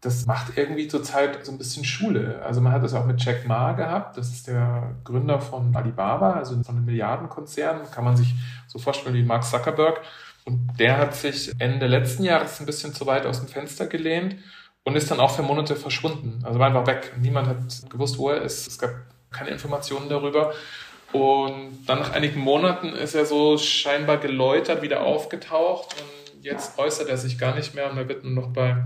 das 0.03 0.25
macht 0.25 0.57
irgendwie 0.57 0.89
zurzeit 0.89 1.45
so 1.45 1.51
ein 1.53 1.57
bisschen 1.57 1.85
Schule. 1.85 2.41
Also 2.43 2.59
man 2.59 2.73
hat 2.73 2.83
es 2.83 2.93
auch 2.93 3.05
mit 3.05 3.23
Jack 3.23 3.47
Ma 3.47 3.71
gehabt, 3.71 4.17
das 4.17 4.29
ist 4.31 4.47
der 4.47 4.95
Gründer 5.05 5.39
von 5.39 5.73
Alibaba, 5.75 6.33
also 6.33 6.61
von 6.61 6.75
einem 6.75 6.85
Milliardenkonzern, 6.85 7.89
kann 7.89 8.03
man 8.03 8.17
sich 8.17 8.35
so 8.67 8.79
vorstellen 8.79 9.15
wie 9.15 9.23
Mark 9.23 9.45
Zuckerberg. 9.45 10.01
Und 10.45 10.75
der 10.79 10.97
hat 10.97 11.15
sich 11.15 11.51
Ende 11.59 11.87
letzten 11.87 12.23
Jahres 12.23 12.59
ein 12.59 12.65
bisschen 12.65 12.93
zu 12.93 13.05
weit 13.05 13.25
aus 13.25 13.39
dem 13.39 13.47
Fenster 13.47 13.87
gelehnt 13.87 14.35
und 14.83 14.95
ist 14.95 15.09
dann 15.09 15.19
auch 15.19 15.35
für 15.35 15.43
Monate 15.43 15.75
verschwunden. 15.75 16.39
Also 16.43 16.59
war 16.59 16.67
einfach 16.67 16.87
weg. 16.87 17.13
Niemand 17.19 17.47
hat 17.47 17.89
gewusst, 17.89 18.17
wo 18.17 18.29
er 18.29 18.41
ist. 18.41 18.67
Es 18.67 18.77
gab 18.77 18.91
keine 19.31 19.49
Informationen 19.49 20.09
darüber. 20.09 20.53
Und 21.13 21.85
dann 21.85 21.99
nach 21.99 22.11
einigen 22.11 22.39
Monaten 22.39 22.89
ist 22.89 23.13
er 23.13 23.25
so 23.25 23.57
scheinbar 23.57 24.17
geläutert 24.17 24.81
wieder 24.81 25.03
aufgetaucht 25.03 25.95
und 26.01 26.43
jetzt 26.43 26.79
äußert 26.79 27.07
er 27.07 27.17
sich 27.17 27.37
gar 27.37 27.55
nicht 27.55 27.75
mehr 27.75 27.91
und 27.91 27.97
er 27.97 28.09
wird 28.09 28.23
nur 28.23 28.33
noch 28.33 28.51
bei 28.51 28.83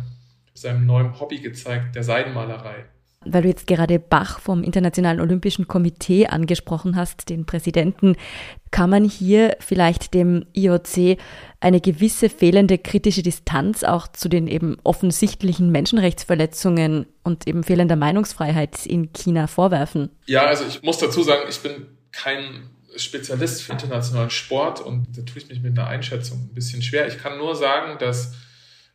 seinem 0.54 0.86
neuen 0.86 1.20
Hobby 1.20 1.40
gezeigt, 1.40 1.96
der 1.96 2.04
Seidenmalerei. 2.04 2.86
Weil 3.34 3.44
du 3.44 3.48
jetzt 3.48 3.68
gerade 3.68 4.00
Bach 4.00 4.40
vom 4.40 4.64
Internationalen 4.64 5.20
Olympischen 5.20 5.68
Komitee 5.68 6.28
angesprochen 6.28 6.96
hast, 6.96 7.30
den 7.30 7.46
Präsidenten, 7.46 8.16
kann 8.72 8.90
man 8.90 9.04
hier 9.04 9.56
vielleicht 9.60 10.14
dem 10.14 10.46
IOC 10.54 11.18
eine 11.60 11.82
gewisse 11.82 12.30
fehlende 12.30 12.78
kritische 12.78 13.24
Distanz 13.24 13.84
auch 13.84 14.08
zu 14.08 14.30
den 14.30 14.48
eben 14.48 14.78
offensichtlichen 14.84 15.72
Menschenrechtsverletzungen 15.72 17.06
und 17.24 17.48
eben 17.48 17.64
fehlender 17.64 17.96
Meinungsfreiheit 17.96 18.86
in 18.86 19.14
China 19.14 19.48
vorwerfen? 19.48 20.10
Ja, 20.26 20.46
also 20.46 20.66
ich 20.68 20.84
muss 20.84 20.98
dazu 20.98 21.24
sagen, 21.24 21.44
ich 21.50 21.60
bin 21.60 21.88
kein 22.12 22.70
Spezialist 22.96 23.64
für 23.64 23.74
internationalen 23.74 24.30
Sport 24.30 24.82
und 24.82 25.06
da 25.16 25.22
tue 25.22 25.42
ich 25.42 25.50
mich 25.50 25.62
mit 25.62 25.78
einer 25.78 25.88
Einschätzung 25.88 26.50
ein 26.50 26.54
bisschen 26.54 26.82
schwer. 26.82 27.08
Ich 27.08 27.20
kann 27.20 27.38
nur 27.38 27.56
sagen, 27.56 27.98
dass 28.00 28.34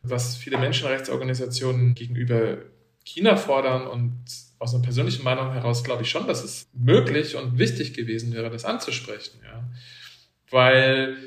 was 0.03 0.35
viele 0.35 0.57
Menschenrechtsorganisationen 0.57 1.95
gegenüber 1.95 2.57
China 3.03 3.35
fordern 3.35 3.87
und 3.87 4.23
aus 4.59 4.73
einer 4.73 4.83
persönlichen 4.83 5.23
Meinung 5.23 5.51
heraus 5.51 5.83
glaube 5.83 6.03
ich 6.03 6.09
schon, 6.09 6.27
dass 6.27 6.43
es 6.43 6.69
möglich 6.73 7.35
und 7.35 7.57
wichtig 7.57 7.93
gewesen 7.93 8.33
wäre, 8.33 8.49
das 8.49 8.65
anzusprechen. 8.65 9.39
Ja. 9.43 9.69
Weil 10.49 11.17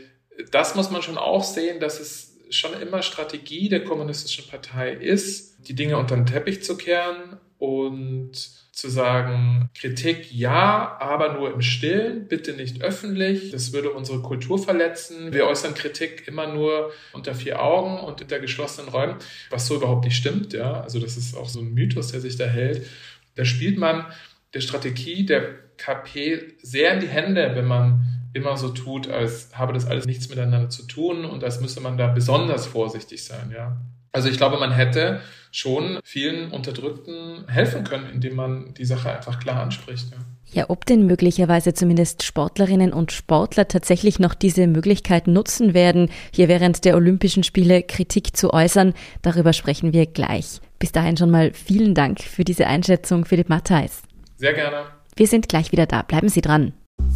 das 0.51 0.75
muss 0.75 0.91
man 0.91 1.03
schon 1.03 1.19
auch 1.19 1.45
sehen, 1.45 1.81
dass 1.81 2.01
es 2.01 2.37
schon 2.51 2.75
immer 2.81 3.03
Strategie 3.03 3.69
der 3.69 3.85
kommunistischen 3.85 4.47
Partei 4.49 4.93
ist, 4.93 5.69
die 5.69 5.75
Dinge 5.75 5.99
unter 5.99 6.15
den 6.15 6.27
Teppich 6.27 6.63
zu 6.63 6.77
kehren 6.77 7.39
und 7.59 8.33
zu 8.77 8.91
sagen, 8.91 9.71
Kritik 9.75 10.31
ja, 10.31 10.99
aber 11.01 11.33
nur 11.33 11.51
im 11.55 11.63
Stillen, 11.63 12.29
bitte 12.29 12.53
nicht 12.53 12.83
öffentlich. 12.83 13.51
Das 13.51 13.73
würde 13.73 13.91
unsere 13.91 14.21
Kultur 14.21 14.59
verletzen. 14.59 15.33
Wir 15.33 15.47
äußern 15.47 15.75
Kritik 15.75 16.29
immer 16.29 16.47
nur 16.47 16.93
unter 17.15 17.35
vier 17.35 17.63
Augen 17.63 17.99
und 17.99 18.19
hinter 18.19 18.39
geschlossenen 18.39 18.91
Räumen, 18.91 19.17
was 19.49 19.67
so 19.67 19.77
überhaupt 19.77 20.05
nicht 20.05 20.17
stimmt. 20.17 20.53
Ja, 20.53 20.83
also 20.83 21.01
das 21.01 21.17
ist 21.17 21.35
auch 21.35 21.49
so 21.49 21.61
ein 21.61 21.73
Mythos, 21.73 22.13
der 22.13 22.21
sich 22.21 22.37
da 22.37 22.45
hält. 22.45 22.87
Da 23.35 23.47
spielt 23.47 23.79
man 23.79 24.05
der 24.53 24.61
Strategie 24.61 25.25
der 25.25 25.55
KP 25.79 26.43
sehr 26.61 26.93
in 26.93 27.01
die 27.01 27.09
Hände, 27.09 27.53
wenn 27.55 27.67
man 27.67 28.05
immer 28.35 28.59
so 28.59 28.69
tut, 28.69 29.09
als 29.09 29.49
habe 29.55 29.73
das 29.73 29.87
alles 29.87 30.05
nichts 30.05 30.29
miteinander 30.29 30.69
zu 30.69 30.83
tun 30.83 31.25
und 31.25 31.43
als 31.43 31.63
müsse 31.63 31.81
man 31.81 31.97
da 31.97 32.09
besonders 32.09 32.67
vorsichtig 32.67 33.25
sein. 33.25 33.55
Ja. 33.57 33.79
Also 34.13 34.29
ich 34.29 34.37
glaube, 34.37 34.59
man 34.59 34.73
hätte 34.73 35.23
schon 35.57 35.99
vielen 36.05 36.51
Unterdrückten 36.51 37.49
helfen 37.49 37.85
können, 37.85 38.11
indem 38.13 38.37
man 38.37 38.75
die 38.75 38.85
Sache 38.85 39.11
einfach 39.17 39.39
klar 39.39 39.63
anspricht. 39.63 40.11
Ja. 40.11 40.19
Ja, 40.53 40.71
ob 40.71 40.87
denn 40.87 41.07
möglicherweise 41.07 41.75
zumindest 41.75 42.23
Sportlerinnen 42.23 42.93
und 42.93 43.13
Sportler 43.13 43.67
tatsächlich 43.67 44.19
noch 44.19 44.35
diese 44.35 44.67
Möglichkeit 44.67 45.27
nutzen 45.27 45.75
werden, 45.75 46.09
hier 46.33 46.49
während 46.49 46.85
der 46.85 46.95
Olympischen 46.95 47.43
Spiele 47.43 47.83
Kritik 47.83 48.37
zu 48.37 48.55
äußern, 48.55 48.95
darüber 49.23 49.53
sprechen 49.53 49.93
wir 49.93 50.07
gleich. 50.07 50.61
Bis 50.79 50.93
dahin 50.93 51.17
schon 51.17 51.31
mal 51.31 51.53
vielen 51.53 51.95
Dank 51.95 52.21
für 52.23 52.45
diese 52.45 52.67
Einschätzung, 52.67 53.25
Philipp 53.25 53.49
Matthijs. 53.49 54.03
Sehr 54.37 54.55
gerne. 54.55 54.85
Wir 55.17 55.27
sind 55.27 55.49
gleich 55.49 55.73
wieder 55.73 55.87
da. 55.87 56.03
Bleiben 56.03 56.29
Sie 56.29 56.43
dran. 56.43 56.73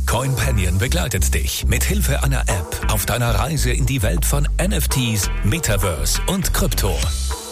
CoinPanion 0.07 0.79
begleitet 0.79 1.33
dich 1.35 1.65
mit 1.67 1.85
Hilfe 1.85 2.23
einer 2.23 2.41
App 2.41 2.93
auf 2.93 3.07
deiner 3.07 3.31
Reise 3.31 3.71
in 3.71 3.87
die 3.87 4.03
Welt 4.03 4.25
von 4.25 4.49
NFTs, 4.61 5.31
Metaverse 5.45 6.21
und 6.27 6.53
Krypto. 6.53 6.97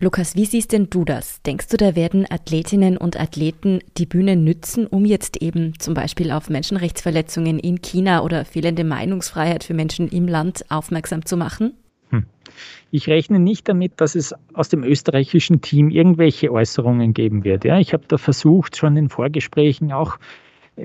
Lukas, 0.00 0.34
wie 0.34 0.44
siehst 0.44 0.72
denn 0.72 0.90
du 0.90 1.04
das? 1.04 1.40
Denkst 1.42 1.68
du, 1.68 1.76
da 1.76 1.94
werden 1.94 2.26
Athletinnen 2.28 2.96
und 2.96 3.18
Athleten 3.18 3.78
die 3.96 4.06
Bühne 4.06 4.34
nützen, 4.34 4.88
um 4.88 5.04
jetzt 5.04 5.40
eben 5.40 5.78
zum 5.78 5.94
Beispiel 5.94 6.32
auf 6.32 6.50
Menschenrechtsverletzungen 6.50 7.60
in 7.60 7.80
China 7.80 8.22
oder 8.22 8.44
fehlende 8.44 8.82
Meinungsfreiheit 8.82 9.62
für 9.62 9.74
Menschen 9.74 10.08
im 10.08 10.26
Land 10.26 10.64
aufmerksam 10.68 11.24
zu 11.24 11.36
machen? 11.36 11.74
Hm. 12.10 12.26
Ich 12.90 13.08
rechne 13.08 13.38
nicht 13.38 13.68
damit, 13.68 14.00
dass 14.00 14.16
es 14.16 14.34
aus 14.52 14.68
dem 14.68 14.82
österreichischen 14.82 15.60
Team 15.60 15.90
irgendwelche 15.90 16.50
Äußerungen 16.50 17.14
geben 17.14 17.44
wird. 17.44 17.64
Ja, 17.64 17.78
ich 17.78 17.92
habe 17.92 18.04
da 18.08 18.18
versucht, 18.18 18.76
schon 18.76 18.96
in 18.96 19.08
Vorgesprächen 19.08 19.92
auch 19.92 20.18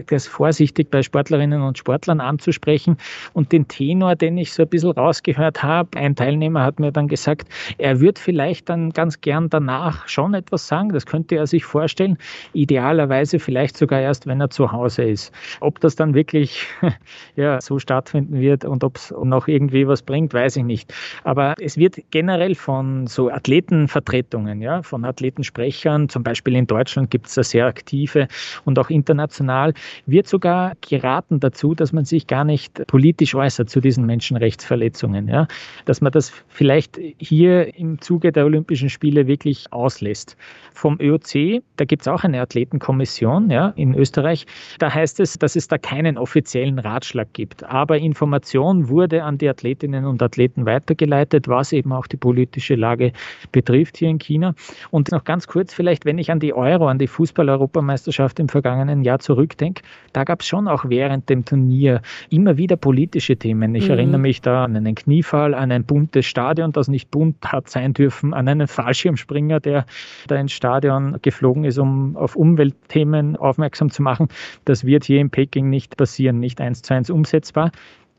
das 0.08 0.28
vorsichtig 0.28 0.92
bei 0.92 1.02
Sportlerinnen 1.02 1.62
und 1.62 1.78
Sportlern 1.78 2.20
anzusprechen. 2.20 2.98
Und 3.34 3.52
den 3.52 3.68
Tenor, 3.68 4.16
den 4.16 4.38
ich 4.38 4.54
so 4.54 4.64
ein 4.64 4.70
bisschen 4.70 4.92
rausgehört 4.92 5.64
habe, 5.64 5.98
ein 5.98 6.16
Teilnehmer 6.16 6.64
hat 6.64 6.80
mir 6.80 6.92
dann 6.92 7.08
gesagt, 7.08 7.48
er 7.78 8.00
würde 8.00 8.20
vielleicht 8.20 8.70
dann 8.70 8.92
ganz 8.92 9.22
gern 9.22 9.50
danach 9.50 10.08
schon 10.08 10.34
etwas 10.34 10.68
sagen. 10.68 10.90
Das 10.90 11.06
könnte 11.06 11.36
er 11.36 11.48
sich 11.48 11.66
vorstellen. 11.66 12.18
Idealerweise 12.54 13.40
vielleicht 13.40 13.78
sogar 13.78 14.02
erst, 14.02 14.28
wenn 14.28 14.42
er 14.42 14.50
zu 14.50 14.72
Hause 14.72 15.04
ist. 15.04 15.34
Ob 15.60 15.80
das 15.80 15.96
dann 15.96 16.14
wirklich 16.14 16.68
ja, 17.36 17.60
so 17.62 17.80
stattfinden 17.80 18.40
wird 18.40 18.66
und 18.66 18.84
ob 18.84 18.98
es 18.98 19.14
noch 19.24 19.48
irgendwie 19.48 19.88
was 19.88 20.02
bringt, 20.02 20.34
weiß 20.34 20.58
ich 20.58 20.64
nicht. 20.64 20.94
Aber 21.24 21.56
es 21.60 21.78
wird 21.78 21.98
generell 22.12 22.56
von 22.56 23.08
so 23.08 23.30
Athletenvertretungen, 23.30 24.62
ja, 24.62 24.84
von 24.84 25.06
Athletensprechern, 25.06 26.10
zum 26.10 26.24
Beispiel 26.24 26.56
in 26.56 26.68
Deutschland 26.68 27.10
gibt 27.10 27.28
es 27.28 27.36
da 27.36 27.44
sehr 27.44 27.66
aktive 27.66 28.28
und 28.66 28.78
auch 28.80 28.90
international, 28.90 29.74
wird 30.06 30.28
sogar 30.28 30.74
geraten 30.88 31.40
dazu, 31.40 31.76
dass 31.76 31.94
man 31.94 32.06
sich 32.06 32.28
gar 32.28 32.44
nicht 32.44 32.86
politisch 32.88 33.36
äußert 33.36 33.70
zu 33.70 33.80
diesen 33.80 34.06
Menschenrechtsverletzungen. 34.06 35.28
Ja? 35.28 35.48
Dass 35.86 36.02
man 36.02 36.12
das 36.12 36.32
vielleicht 36.48 37.00
hier 37.18 37.76
im 37.78 38.02
Zuge 38.02 38.32
der 38.32 38.46
Olympischen 38.46 38.90
Spiele 38.90 39.28
wirklich 39.28 39.72
auslässt. 39.72 40.38
Vom 40.74 40.98
ÖOC, 41.00 41.62
da 41.76 41.86
gibt 41.86 42.04
es 42.04 42.08
auch 42.08 42.24
eine 42.24 42.42
Athletenkommission 42.42 43.50
ja, 43.50 43.74
in 43.76 43.94
Österreich. 43.96 44.46
Da 44.80 44.94
heißt 44.94 45.20
es, 45.20 45.38
dass 45.38 45.56
es 45.56 45.68
da 45.68 45.78
keinen 45.78 46.18
offiziellen 46.18 46.80
Ratschlag 46.80 47.34
gibt. 47.34 47.64
Aber 47.64 47.98
Information 47.98 48.90
wurde 48.90 49.24
an 49.24 49.38
die 49.38 49.50
Athletinnen 49.50 50.06
und 50.06 50.22
Athleten 50.22 50.66
weitergeleitet, 50.66 51.48
was 51.48 51.74
eben 51.74 51.92
auch 51.92 52.08
die 52.08 52.18
politische 52.18 52.76
Lage 52.76 53.12
betrifft 53.52 53.98
hier 53.98 54.10
in 54.10 54.20
China. 54.20 54.54
Und 54.92 55.12
noch 55.12 55.24
ganz 55.24 55.48
kurz 55.48 55.74
vielleicht, 55.74 56.06
wenn 56.06 56.18
ich 56.18 56.32
an 56.32 56.40
die 56.40 56.54
Euro, 56.54 56.88
an 56.88 57.00
die 57.00 57.08
Fußball-Europameisterschaft 57.08 58.40
im 58.40 58.50
vergangenen 58.50 59.04
Jahr 59.04 59.20
zurückdenke, 59.20 59.69
denke, 59.70 59.84
da 60.14 60.24
gab 60.24 60.42
es 60.42 60.48
schon 60.48 60.68
auch 60.68 60.86
während 60.88 61.30
dem 61.30 61.46
Turnier 61.46 62.02
immer 62.30 62.58
wieder 62.58 62.76
politische 62.76 63.38
Themen. 63.38 63.76
Ich 63.76 63.86
mhm. 63.86 63.92
erinnere 63.92 64.20
mich 64.20 64.42
da 64.42 64.66
an 64.66 64.76
einen 64.76 64.96
Kniefall, 64.96 65.54
an 65.54 65.72
ein 65.72 65.84
buntes 65.84 66.26
Stadion, 66.26 66.72
das 66.72 66.88
nicht 66.88 67.12
bunt 67.12 67.38
hat 67.46 67.70
sein 67.70 67.94
dürfen, 67.94 68.34
an 68.34 68.48
einen 68.48 68.68
Fallschirmspringer, 68.68 69.60
der 69.60 69.86
da 70.28 70.36
ins 70.36 70.52
Stadion 70.52 71.18
geflogen 71.22 71.64
ist, 71.64 71.78
um 71.78 72.16
auf 72.16 72.36
Umweltthemen 72.36 73.36
aufmerksam 73.38 73.90
zu 73.92 74.02
machen. 74.02 74.28
Das 74.66 74.86
wird 74.86 75.04
hier 75.04 75.20
in 75.20 75.30
Peking 75.30 75.70
nicht 75.70 75.98
passieren, 75.98 76.40
nicht 76.40 76.60
eins 76.62 76.82
zu 76.82 76.94
eins 76.94 77.10
umsetzbar. 77.10 77.72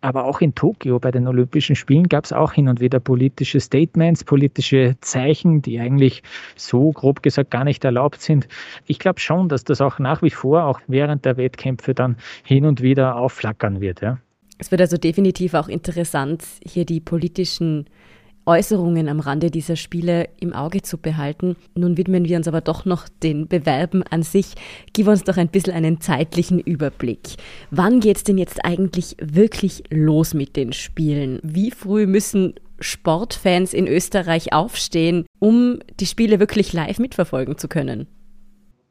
Aber 0.03 0.25
auch 0.25 0.41
in 0.41 0.55
Tokio 0.55 0.99
bei 0.99 1.11
den 1.11 1.27
Olympischen 1.29 1.77
Spielen 1.77 2.09
gab 2.09 2.25
es 2.25 2.33
auch 2.33 2.53
hin 2.53 2.69
und 2.69 2.81
wieder 2.81 3.01
politische 3.01 3.61
Statements, 3.61 4.25
politische 4.25 4.97
Zeichen, 5.01 5.61
die 5.61 5.79
eigentlich 5.79 6.23
so 6.57 6.91
grob 6.93 7.23
gesagt 7.23 7.51
gar 7.51 7.65
nicht 7.65 7.85
erlaubt 7.85 8.23
sind. 8.23 8.49
Ich 8.87 8.99
glaube 8.99 9.21
schon, 9.21 9.49
dass 9.49 9.65
das 9.65 9.81
auch 9.81 9.99
nach 9.99 10.23
wie 10.23 10.31
vor, 10.31 10.65
auch 10.65 10.81
während 10.87 11.25
der 11.25 11.37
Wettkämpfe 11.37 11.95
dann 11.95 12.17
hin 12.45 12.65
und 12.65 12.81
wieder 12.81 13.17
aufflackern 13.17 13.81
wird. 13.81 14.01
Ja. 14.01 14.19
Es 14.59 14.71
wird 14.71 14.81
also 14.81 14.97
definitiv 14.97 15.55
auch 15.55 15.69
interessant, 15.69 16.45
hier 16.65 16.85
die 16.85 17.01
politischen 17.01 17.87
Äußerungen 18.47 19.09
am 19.09 19.21
Rande 19.21 19.51
dieser 19.51 19.77
Spiele 19.77 20.29
im 20.41 20.53
Auge 20.53 20.83
zu 20.83 20.99
behalten. 20.99 21.57
Nun 21.75 21.97
widmen 21.97 22.25
wir 22.25 22.37
uns 22.37 22.49
aber 22.49 22.61
doch 22.61 22.85
noch 22.85 23.09
den 23.23 23.49
Bewerben 23.49 24.03
an 24.03 24.23
sich. 24.23 24.55
Gib 24.93 25.09
uns 25.09 25.25
doch 25.25 25.37
ein 25.37 25.49
bisschen 25.49 25.75
einen 25.75 26.01
zeitlichen 26.01 26.59
Überblick. 26.59 27.37
Wann 27.71 28.01
geht 28.01 28.17
es 28.17 28.25
denn 28.25 28.39
jetzt 28.39 28.65
eigentlich 28.65 29.17
wirklich 29.21 29.85
los 29.91 30.35
mit 30.35 30.57
den 30.57 30.73
Spielen? 30.73 31.39
Wie 31.43 31.71
früh 31.71 32.07
müssen 32.07 32.55
Sportfans 32.81 33.75
in 33.75 33.87
Österreich 33.87 34.53
aufstehen, 34.53 35.27
um 35.39 35.79
die 36.01 36.07
Spiele 36.07 36.41
wirklich 36.41 36.73
live 36.73 36.99
mitverfolgen 36.99 37.59
zu 37.59 37.69
können? 37.69 38.07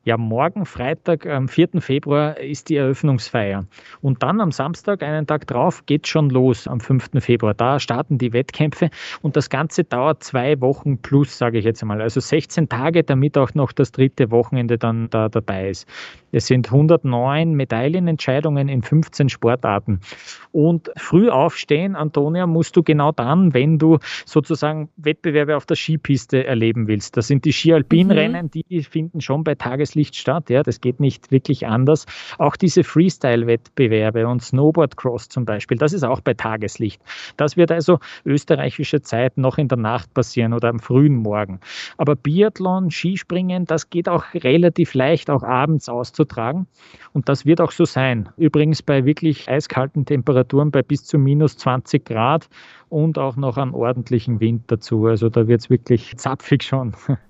Ja, 0.10 0.17
morgen 0.17 0.65
Freitag, 0.65 1.28
am 1.28 1.48
4. 1.48 1.82
Februar, 1.82 2.39
ist 2.39 2.69
die 2.69 2.78
Eröffnungsfeier. 2.78 3.67
Und 4.02 4.24
dann 4.24 4.41
am 4.41 4.52
Samstag, 4.52 5.04
einen 5.04 5.28
Tag 5.28 5.45
drauf, 5.45 5.86
geht 5.86 6.08
schon 6.08 6.32
los, 6.32 6.67
am 6.67 6.80
5. 6.80 7.12
Februar. 7.19 7.54
Da 7.54 7.80
starten 7.80 8.17
die 8.17 8.34
Wettkämpfe 8.34 8.89
und 9.22 9.36
das 9.36 9.52
Ganze 9.52 9.84
dauert 9.84 10.24
zwei 10.24 10.60
Wochen 10.62 10.98
plus, 10.98 11.38
sage 11.38 11.60
ich 11.60 11.65
jetzt 11.65 11.84
einmal. 11.84 12.02
Also 12.02 12.22
16 12.22 12.69
Tage, 12.69 13.04
damit 13.04 13.38
auch 13.38 13.54
noch 13.54 13.72
das 13.72 13.91
dritte 13.91 14.32
Wochenende 14.32 14.80
dann 14.80 15.12
da 15.12 15.30
dabei 15.30 15.69
ist. 15.69 15.88
Es 16.32 16.48
sind 16.48 16.72
109 16.72 17.54
Medaillenentscheidungen 17.54 18.67
in 18.67 18.82
15 18.82 19.30
Sportarten. 19.30 20.00
Und 20.52 20.91
früh 20.95 21.30
aufstehen, 21.30 21.95
Antonia, 21.95 22.48
musst 22.48 22.76
du 22.76 22.84
genau 22.84 23.12
dann, 23.12 23.54
wenn 23.54 23.78
du 23.78 24.00
sozusagen 24.26 24.89
Wettbewerbe 24.98 25.56
auf 25.56 25.65
der 25.65 25.76
Skipiste 25.76 26.45
erleben 26.45 26.88
willst. 26.88 27.17
Das 27.17 27.28
sind 27.28 27.45
die 27.45 27.54
Ski-Alpin-Rennen, 27.54 28.45
mhm. 28.45 28.52
die 28.52 28.84
finden 28.84 29.22
schon 29.22 29.43
bei 29.43 29.56
Tageslicht 29.56 29.99
statt. 30.08 30.50
Ja, 30.50 30.64
das 30.64 30.82
geht 30.82 31.00
nicht 31.00 31.32
wirklich 31.32 31.68
anders. 31.68 32.06
Auch 32.38 32.56
diese 32.56 32.84
Freestyle-Wettbewerbe 32.84 34.28
und 34.28 34.42
Snowboard-Cross 34.42 35.30
zum 35.30 35.46
Beispiel, 35.46 35.78
das 35.78 35.94
ist 35.94 36.04
auch 36.04 36.22
bei 36.22 36.34
Tageslicht. 36.34 37.02
Das 37.38 37.58
wird 37.58 37.72
also 37.72 38.00
österreichische 38.26 39.02
Zeit 39.02 39.38
noch 39.38 39.58
in 39.58 39.68
der 39.68 39.78
Nacht 39.78 40.14
passieren 40.14 40.54
oder 40.54 40.70
am 40.70 40.80
frühen 40.80 41.16
Morgen. 41.18 41.60
Aber 41.98 42.16
Biathlon, 42.16 42.92
Skispringen, 42.92 43.66
das 43.66 43.90
geht 43.90 44.10
auch 44.10 44.26
relativ 44.34 44.94
leicht, 44.94 45.30
auch 45.30 45.44
abends 45.44 45.90
auszutragen. 45.90 46.68
Und 47.14 47.30
das 47.30 47.46
wird 47.46 47.62
auch 47.62 47.72
so 47.72 47.86
sein. 47.86 48.30
Übrigens 48.38 48.82
bei 48.82 49.06
wirklich 49.06 49.50
eiskalten 49.50 50.06
Temperaturen 50.06 50.72
bei 50.72 50.82
bis 50.82 51.04
zu 51.04 51.18
minus 51.18 51.58
20 51.58 52.06
Grad 52.06 52.50
und 52.90 53.18
auch 53.18 53.36
noch 53.36 53.58
an 53.58 53.74
ordentlichen 53.74 54.40
Wind 54.40 54.64
dazu. 54.68 55.06
Also 55.06 55.30
da 55.30 55.48
wird 55.48 55.62
es 55.62 55.70
wirklich 55.70 56.18
zapfig 56.18 56.64
schon. 56.64 56.96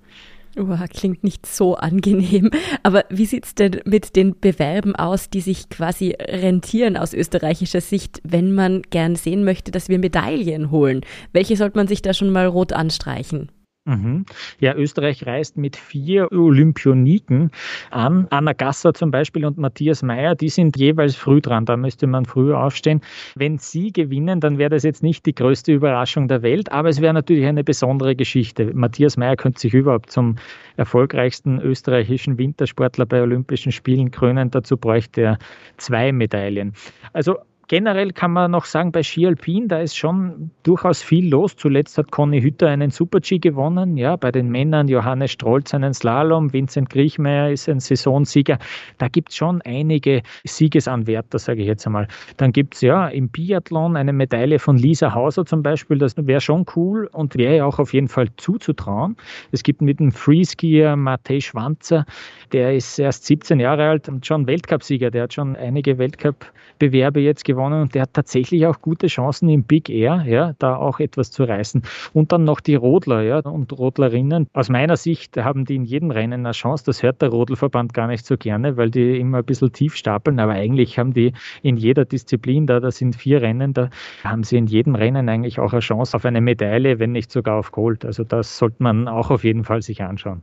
Oh, 0.58 0.76
klingt 0.90 1.24
nicht 1.24 1.46
so 1.46 1.76
angenehm. 1.76 2.50
Aber 2.84 3.06
wie 3.10 3.26
sieht 3.26 3.46
es 3.46 3.56
denn 3.56 3.82
mit 3.86 4.16
den 4.16 4.40
Bewerben 4.40 4.96
aus, 4.96 5.30
die 5.30 5.42
sich 5.42 5.70
quasi 5.70 6.16
rentieren 6.20 6.98
aus 6.98 7.14
österreichischer 7.14 7.82
Sicht, 7.82 8.22
wenn 8.24 8.54
man 8.54 8.82
gern 8.90 9.16
sehen 9.16 9.44
möchte, 9.44 9.72
dass 9.72 9.90
wir 9.90 10.00
Medaillen 10.00 10.72
holen? 10.72 11.02
Welche 11.34 11.56
sollte 11.56 11.78
man 11.78 11.88
sich 11.88 12.02
da 12.02 12.14
schon 12.14 12.32
mal 12.32 12.48
rot 12.48 12.74
anstreichen? 12.74 13.52
Mhm. 13.90 14.26
Ja, 14.60 14.76
Österreich 14.76 15.26
reist 15.26 15.58
mit 15.58 15.76
vier 15.76 16.32
Olympioniken 16.32 17.50
an. 17.90 18.28
Anna 18.30 18.54
Gasser 18.54 18.94
zum 18.94 19.10
Beispiel 19.10 19.46
und 19.46 19.58
Matthias 19.58 20.04
Mayer, 20.04 20.36
die 20.36 20.50
sind 20.50 20.78
jeweils 20.78 21.16
früh 21.16 21.42
dran. 21.42 21.66
Da 21.66 21.76
müsste 21.76 22.06
man 22.06 22.26
früher 22.26 22.64
aufstehen. 22.64 23.02
Wenn 23.36 23.58
sie 23.58 23.92
gewinnen, 23.92 24.42
dann 24.42 24.60
wäre 24.60 24.70
das 24.70 24.84
jetzt 24.84 25.02
nicht 25.02 25.26
die 25.26 25.34
größte 25.34 25.74
Überraschung 25.74 26.28
der 26.28 26.44
Welt, 26.44 26.72
aber 26.72 26.90
es 26.90 27.02
wäre 27.02 27.16
natürlich 27.16 27.48
eine 27.48 27.64
besondere 27.64 28.16
Geschichte. 28.16 28.72
Matthias 28.76 29.18
Mayer 29.18 29.36
könnte 29.36 29.60
sich 29.60 29.74
überhaupt 29.74 30.12
zum 30.12 30.36
erfolgreichsten 30.78 31.60
österreichischen 31.60 32.38
Wintersportler 32.38 33.08
bei 33.08 33.24
Olympischen 33.24 33.72
Spielen 33.72 34.12
krönen. 34.12 34.52
Dazu 34.52 34.78
bräuchte 34.78 35.22
er 35.22 35.38
zwei 35.78 36.12
Medaillen. 36.12 36.74
Also 37.14 37.38
Generell 37.70 38.14
kann 38.14 38.32
man 38.32 38.50
noch 38.50 38.66
sagen, 38.66 38.92
bei 38.92 39.04
Ski 39.04 39.28
Alpin, 39.28 39.68
da 39.68 39.78
ist 39.78 39.96
schon 39.96 40.50
durchaus 40.64 41.04
viel 41.04 41.30
los. 41.30 41.56
Zuletzt 41.56 42.00
hat 42.00 42.10
Conny 42.10 42.42
Hütter 42.42 42.68
einen 42.68 42.90
Super-G 42.90 43.38
gewonnen. 43.38 43.96
Ja, 43.96 44.16
bei 44.16 44.32
den 44.32 44.50
Männern 44.50 44.88
Johannes 44.88 45.34
Strolz 45.34 45.72
einen 45.76 45.94
Slalom, 45.94 46.52
Vincent 46.52 46.90
Griechmeier 46.90 47.52
ist 47.52 47.70
ein 47.70 47.80
Saisonsieger. 47.80 48.58
Da 48.98 49.08
gibt 49.08 49.30
es 49.30 49.36
schon 49.36 49.62
einige 49.62 50.24
Siegesanwärter, 50.46 51.38
sage 51.38 51.62
ich 51.62 51.68
jetzt 51.68 51.86
einmal. 51.86 52.08
Dann 52.38 52.54
gibt 52.54 52.74
es 52.74 52.82
ja 52.82 53.08
im 53.08 53.30
Biathlon 53.30 53.96
eine 53.96 54.14
Medaille 54.14 54.58
von 54.58 54.76
Lisa 54.76 55.14
Hauser 55.14 55.46
zum 55.46 55.62
Beispiel. 55.62 56.00
Das 56.00 56.16
wäre 56.18 56.42
schon 56.42 56.66
cool 56.76 57.08
und 57.12 57.38
wäre 57.38 57.58
ja 57.58 57.66
auch 57.66 57.78
auf 57.78 57.94
jeden 57.94 58.08
Fall 58.08 58.30
zuzutrauen. 58.38 59.16
Es 59.52 59.62
gibt 59.62 59.84
mit 59.84 60.00
dem 60.00 60.12
Freeskier 60.12 60.96
Matej 60.96 61.42
Schwanzer, 61.42 62.08
der 62.52 62.76
ist 62.76 62.98
erst 62.98 63.28
17 63.28 63.60
Jahre 63.60 63.90
alt 63.90 64.10
und 64.10 64.26
schon 64.26 64.48
Weltcupsieger. 64.48 65.12
Der 65.12 65.24
hat 65.24 65.36
schon 65.36 65.56
einige 65.56 66.00
Weltcup-Bewerbe 66.00 67.20
jetzt 67.20 67.46
gewonnen 67.46 67.59
gewonnen 67.60 67.82
und 67.82 67.96
der 67.96 68.04
hat 68.04 68.14
tatsächlich 68.14 68.66
auch 68.66 68.82
gute 68.82 69.08
Chancen 69.08 69.50
im 69.50 69.64
Big 69.64 69.90
Air, 69.90 70.24
ja, 70.26 70.54
da 70.60 70.76
auch 70.76 71.00
etwas 71.00 71.32
zu 71.32 71.44
reißen. 71.44 71.84
Und 72.14 72.32
dann 72.32 72.44
noch 72.44 72.62
die 72.62 72.76
Rodler 72.76 73.22
ja, 73.22 73.40
und 73.40 73.78
Rodlerinnen. 73.78 74.48
Aus 74.54 74.70
meiner 74.70 74.98
Sicht 74.98 75.38
haben 75.38 75.66
die 75.66 75.76
in 75.76 75.84
jedem 75.84 76.12
Rennen 76.12 76.46
eine 76.46 76.54
Chance. 76.54 76.86
Das 76.86 77.04
hört 77.04 77.22
der 77.22 77.30
Rodelverband 77.30 77.94
gar 77.94 78.08
nicht 78.08 78.26
so 78.26 78.38
gerne, 78.38 78.78
weil 78.78 78.90
die 78.90 79.20
immer 79.20 79.40
ein 79.40 79.46
bisschen 79.46 79.74
tief 79.74 79.96
stapeln. 79.96 80.40
Aber 80.40 80.54
eigentlich 80.54 80.98
haben 80.98 81.14
die 81.14 81.34
in 81.62 81.78
jeder 81.78 82.06
Disziplin, 82.06 82.66
da, 82.66 82.80
da 82.80 82.92
sind 82.92 83.16
vier 83.16 83.42
Rennen, 83.42 83.74
da 83.74 83.90
haben 84.24 84.44
sie 84.44 84.58
in 84.58 84.68
jedem 84.68 84.96
Rennen 84.96 85.28
eigentlich 85.28 85.60
auch 85.60 85.74
eine 85.74 85.82
Chance 85.82 86.16
auf 86.16 86.26
eine 86.26 86.42
Medaille, 86.42 87.00
wenn 87.00 87.12
nicht 87.12 87.32
sogar 87.32 87.58
auf 87.58 87.72
Gold. 87.72 88.06
Also 88.06 88.24
das 88.24 88.58
sollte 88.58 88.82
man 88.82 89.08
auch 89.08 89.30
auf 89.32 89.44
jeden 89.44 89.66
Fall 89.66 89.82
sich 89.82 90.02
anschauen. 90.02 90.42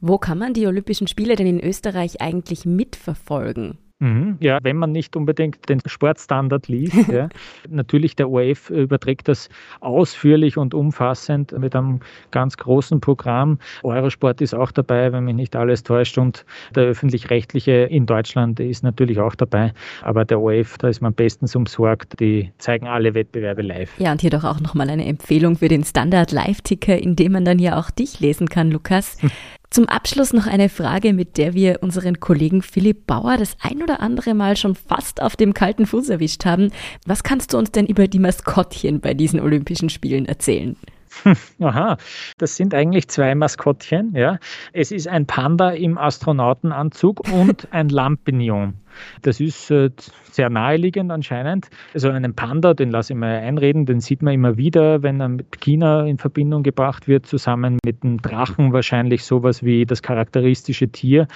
Wo 0.00 0.18
kann 0.18 0.38
man 0.38 0.52
die 0.52 0.66
Olympischen 0.66 1.06
Spiele 1.06 1.34
denn 1.34 1.46
in 1.46 1.60
Österreich 1.60 2.20
eigentlich 2.20 2.66
mitverfolgen? 2.66 3.78
Mhm, 4.00 4.38
ja, 4.40 4.58
wenn 4.62 4.76
man 4.76 4.92
nicht 4.92 5.16
unbedingt 5.16 5.68
den 5.68 5.80
Sportstandard 5.86 6.68
liest. 6.68 6.94
ja. 7.08 7.28
Natürlich, 7.68 8.16
der 8.16 8.28
ORF 8.28 8.70
überträgt 8.70 9.28
das 9.28 9.48
ausführlich 9.80 10.56
und 10.56 10.74
umfassend 10.74 11.56
mit 11.58 11.76
einem 11.76 12.00
ganz 12.30 12.56
großen 12.56 13.00
Programm. 13.00 13.58
Eurosport 13.82 14.40
ist 14.40 14.54
auch 14.54 14.72
dabei, 14.72 15.12
wenn 15.12 15.24
mich 15.24 15.36
nicht 15.36 15.56
alles 15.56 15.84
täuscht. 15.84 16.18
Und 16.18 16.44
der 16.74 16.84
öffentlich-rechtliche 16.84 17.72
in 17.72 18.06
Deutschland 18.06 18.58
ist 18.58 18.82
natürlich 18.82 19.20
auch 19.20 19.36
dabei. 19.36 19.72
Aber 20.02 20.24
der 20.24 20.40
ORF, 20.40 20.76
da 20.78 20.88
ist 20.88 21.00
man 21.00 21.14
bestens 21.14 21.54
umsorgt. 21.54 22.18
Die 22.20 22.52
zeigen 22.58 22.88
alle 22.88 23.14
Wettbewerbe 23.14 23.62
live. 23.62 23.90
Ja, 23.98 24.12
und 24.12 24.20
hier 24.20 24.30
doch 24.30 24.44
auch 24.44 24.60
nochmal 24.60 24.90
eine 24.90 25.06
Empfehlung 25.06 25.56
für 25.56 25.68
den 25.68 25.84
Standard-Live-Ticker, 25.84 26.98
in 26.98 27.14
dem 27.16 27.32
man 27.32 27.44
dann 27.44 27.58
ja 27.58 27.78
auch 27.78 27.90
dich 27.90 28.18
lesen 28.20 28.48
kann, 28.48 28.70
Lukas. 28.70 29.16
Zum 29.74 29.88
Abschluss 29.88 30.32
noch 30.32 30.46
eine 30.46 30.68
Frage, 30.68 31.12
mit 31.12 31.36
der 31.36 31.52
wir 31.52 31.80
unseren 31.82 32.20
Kollegen 32.20 32.62
Philipp 32.62 33.08
Bauer 33.08 33.38
das 33.38 33.56
ein 33.60 33.82
oder 33.82 33.98
andere 33.98 34.32
Mal 34.32 34.56
schon 34.56 34.76
fast 34.76 35.20
auf 35.20 35.34
dem 35.34 35.52
kalten 35.52 35.84
Fuß 35.84 36.10
erwischt 36.10 36.44
haben. 36.44 36.70
Was 37.06 37.24
kannst 37.24 37.52
du 37.52 37.58
uns 37.58 37.72
denn 37.72 37.86
über 37.86 38.06
die 38.06 38.20
Maskottchen 38.20 39.00
bei 39.00 39.14
diesen 39.14 39.40
Olympischen 39.40 39.90
Spielen 39.90 40.26
erzählen? 40.26 40.76
Aha, 41.60 41.96
das 42.38 42.56
sind 42.56 42.74
eigentlich 42.74 43.08
zwei 43.08 43.34
Maskottchen. 43.34 44.14
Ja. 44.14 44.38
Es 44.72 44.90
ist 44.90 45.08
ein 45.08 45.26
Panda 45.26 45.70
im 45.70 45.98
Astronautenanzug 45.98 47.28
und 47.30 47.68
ein 47.72 47.88
Lampignon. 47.88 48.74
Das 49.22 49.40
ist 49.40 49.70
äh, 49.70 49.90
sehr 50.30 50.50
naheliegend 50.50 51.10
anscheinend. 51.10 51.68
Also 51.94 52.10
einen 52.10 52.34
Panda, 52.34 52.74
den 52.74 52.90
lasse 52.90 53.12
ich 53.12 53.18
mal 53.18 53.38
einreden, 53.38 53.86
den 53.86 54.00
sieht 54.00 54.22
man 54.22 54.34
immer 54.34 54.56
wieder, 54.56 55.02
wenn 55.02 55.20
er 55.20 55.28
mit 55.28 55.60
China 55.60 56.06
in 56.06 56.18
Verbindung 56.18 56.62
gebracht 56.62 57.08
wird, 57.08 57.26
zusammen 57.26 57.78
mit 57.84 58.02
dem 58.02 58.20
Drachen 58.20 58.72
wahrscheinlich 58.72 59.24
sowas 59.24 59.62
wie 59.62 59.84
das 59.84 60.02
charakteristische 60.02 60.88
Tier 60.88 61.26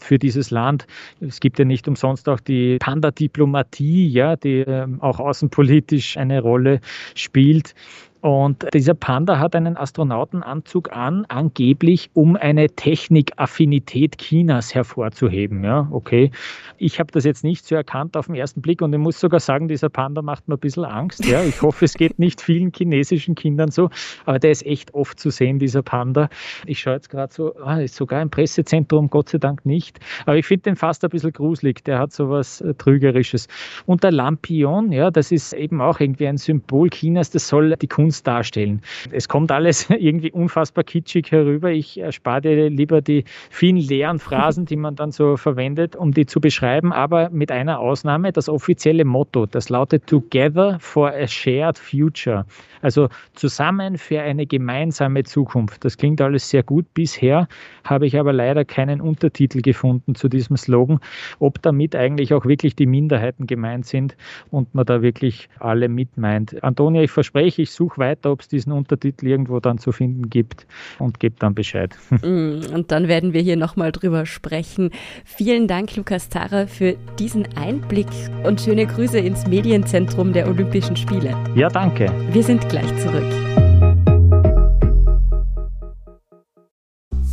für 0.00 0.18
dieses 0.18 0.50
Land. 0.50 0.86
Es 1.20 1.40
gibt 1.40 1.58
ja 1.58 1.64
nicht 1.64 1.88
umsonst 1.88 2.28
auch 2.28 2.40
die 2.40 2.78
Panda-Diplomatie, 2.78 4.08
ja, 4.08 4.36
die 4.36 4.60
äh, 4.60 4.86
auch 5.00 5.18
außenpolitisch 5.18 6.16
eine 6.16 6.40
Rolle 6.40 6.80
spielt. 7.14 7.74
Und 8.20 8.66
dieser 8.74 8.94
Panda 8.94 9.38
hat 9.38 9.54
einen 9.54 9.76
Astronautenanzug 9.76 10.92
an, 10.92 11.24
angeblich 11.28 12.10
um 12.14 12.36
eine 12.36 12.68
Technikaffinität 12.68 14.18
Chinas 14.18 14.74
hervorzuheben. 14.74 15.62
Ja, 15.62 15.86
okay. 15.92 16.32
Ich 16.78 16.98
habe 16.98 17.12
das 17.12 17.24
jetzt 17.24 17.44
nicht 17.44 17.64
so 17.64 17.76
erkannt 17.76 18.16
auf 18.16 18.26
den 18.26 18.34
ersten 18.34 18.60
Blick 18.60 18.82
und 18.82 18.92
ich 18.92 18.98
muss 18.98 19.20
sogar 19.20 19.40
sagen, 19.40 19.68
dieser 19.68 19.88
Panda 19.88 20.22
macht 20.22 20.48
mir 20.48 20.54
ein 20.54 20.60
bisschen 20.60 20.84
Angst. 20.84 21.24
Ja, 21.24 21.42
ich 21.42 21.62
hoffe, 21.62 21.84
es 21.84 21.94
geht 21.94 22.18
nicht 22.18 22.40
vielen 22.40 22.72
chinesischen 22.74 23.36
Kindern 23.36 23.70
so, 23.70 23.90
aber 24.24 24.38
der 24.38 24.50
ist 24.50 24.66
echt 24.66 24.94
oft 24.94 25.20
zu 25.20 25.30
sehen, 25.30 25.58
dieser 25.58 25.82
Panda. 25.82 26.28
Ich 26.66 26.80
schaue 26.80 26.94
jetzt 26.94 27.10
gerade 27.10 27.32
so, 27.32 27.54
ah, 27.62 27.78
ist 27.78 27.94
sogar 27.94 28.20
im 28.20 28.30
Pressezentrum, 28.30 29.10
Gott 29.10 29.28
sei 29.28 29.38
Dank 29.38 29.64
nicht. 29.64 30.00
Aber 30.26 30.36
ich 30.36 30.46
finde 30.46 30.62
den 30.62 30.76
fast 30.76 31.04
ein 31.04 31.10
bisschen 31.10 31.32
gruselig. 31.32 31.84
Der 31.84 31.98
hat 31.98 32.12
so 32.12 32.30
was 32.30 32.60
äh, 32.60 32.74
Trügerisches. 32.74 33.46
Und 33.86 34.02
der 34.02 34.12
Lampion, 34.12 34.90
ja, 34.90 35.10
das 35.10 35.30
ist 35.30 35.52
eben 35.52 35.80
auch 35.80 36.00
irgendwie 36.00 36.26
ein 36.26 36.38
Symbol 36.38 36.90
Chinas, 36.90 37.30
das 37.30 37.48
soll 37.48 37.76
die 37.76 37.86
Kunst 37.86 38.07
Kunst 38.08 38.26
darstellen. 38.26 38.80
Es 39.10 39.28
kommt 39.28 39.52
alles 39.52 39.90
irgendwie 39.90 40.32
unfassbar 40.32 40.82
kitschig 40.82 41.30
herüber. 41.30 41.70
Ich 41.70 42.00
erspare 42.00 42.40
dir 42.40 42.70
lieber 42.70 43.02
die 43.02 43.24
vielen 43.50 43.76
leeren 43.76 44.18
Phrasen, 44.18 44.64
die 44.64 44.76
man 44.76 44.96
dann 44.96 45.12
so 45.12 45.36
verwendet, 45.36 45.94
um 45.94 46.12
die 46.12 46.24
zu 46.24 46.40
beschreiben, 46.40 46.90
aber 46.90 47.28
mit 47.28 47.52
einer 47.52 47.78
Ausnahme, 47.78 48.32
das 48.32 48.48
offizielle 48.48 49.04
Motto, 49.04 49.44
das 49.44 49.68
lautet 49.68 50.06
Together 50.06 50.78
for 50.80 51.10
a 51.10 51.26
Shared 51.26 51.76
Future. 51.76 52.46
Also 52.80 53.08
zusammen 53.34 53.98
für 53.98 54.22
eine 54.22 54.46
gemeinsame 54.46 55.24
Zukunft. 55.24 55.84
Das 55.84 55.98
klingt 55.98 56.22
alles 56.22 56.48
sehr 56.48 56.62
gut. 56.62 56.86
Bisher 56.94 57.46
habe 57.84 58.06
ich 58.06 58.18
aber 58.18 58.32
leider 58.32 58.64
keinen 58.64 59.02
Untertitel 59.02 59.60
gefunden 59.60 60.14
zu 60.14 60.28
diesem 60.28 60.56
Slogan, 60.56 61.00
ob 61.40 61.60
damit 61.60 61.94
eigentlich 61.94 62.32
auch 62.32 62.46
wirklich 62.46 62.74
die 62.74 62.86
Minderheiten 62.86 63.46
gemeint 63.46 63.84
sind 63.84 64.16
und 64.50 64.74
man 64.74 64.86
da 64.86 65.02
wirklich 65.02 65.50
alle 65.58 65.88
mitmeint. 65.88 66.62
Antonia, 66.62 67.02
ich 67.02 67.10
verspreche, 67.10 67.62
ich 67.62 67.72
suche 67.72 67.97
weiter, 67.98 68.32
ob 68.32 68.40
es 68.40 68.48
diesen 68.48 68.72
Untertitel 68.72 69.26
irgendwo 69.26 69.60
dann 69.60 69.78
zu 69.78 69.92
finden 69.92 70.30
gibt 70.30 70.66
und 70.98 71.20
gebe 71.20 71.36
dann 71.38 71.54
Bescheid. 71.54 71.96
Mm, 72.20 72.74
und 72.74 72.90
dann 72.90 73.06
werden 73.06 73.32
wir 73.32 73.42
hier 73.42 73.56
nochmal 73.56 73.92
drüber 73.92 74.26
sprechen. 74.26 74.90
Vielen 75.24 75.68
Dank, 75.68 75.94
Lukas 75.96 76.28
Zara, 76.28 76.66
für 76.66 76.96
diesen 77.18 77.46
Einblick 77.56 78.08
und 78.44 78.60
schöne 78.60 78.86
Grüße 78.86 79.18
ins 79.18 79.46
Medienzentrum 79.46 80.32
der 80.32 80.48
Olympischen 80.48 80.96
Spiele. 80.96 81.34
Ja, 81.54 81.68
danke. 81.68 82.12
Wir 82.32 82.42
sind 82.42 82.68
gleich 82.68 82.88
zurück. 82.98 83.24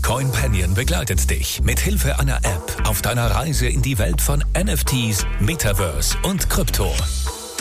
CoinPanion 0.06 0.76
begleitet 0.76 1.30
dich 1.32 1.64
mit 1.64 1.80
Hilfe 1.80 2.20
einer 2.20 2.38
App 2.38 2.88
auf 2.88 3.02
deiner 3.02 3.26
Reise 3.26 3.68
in 3.68 3.82
die 3.82 3.98
Welt 3.98 4.22
von 4.22 4.44
NFTs, 4.56 5.26
Metaverse 5.40 6.16
und 6.24 6.48
Krypto. 6.48 6.94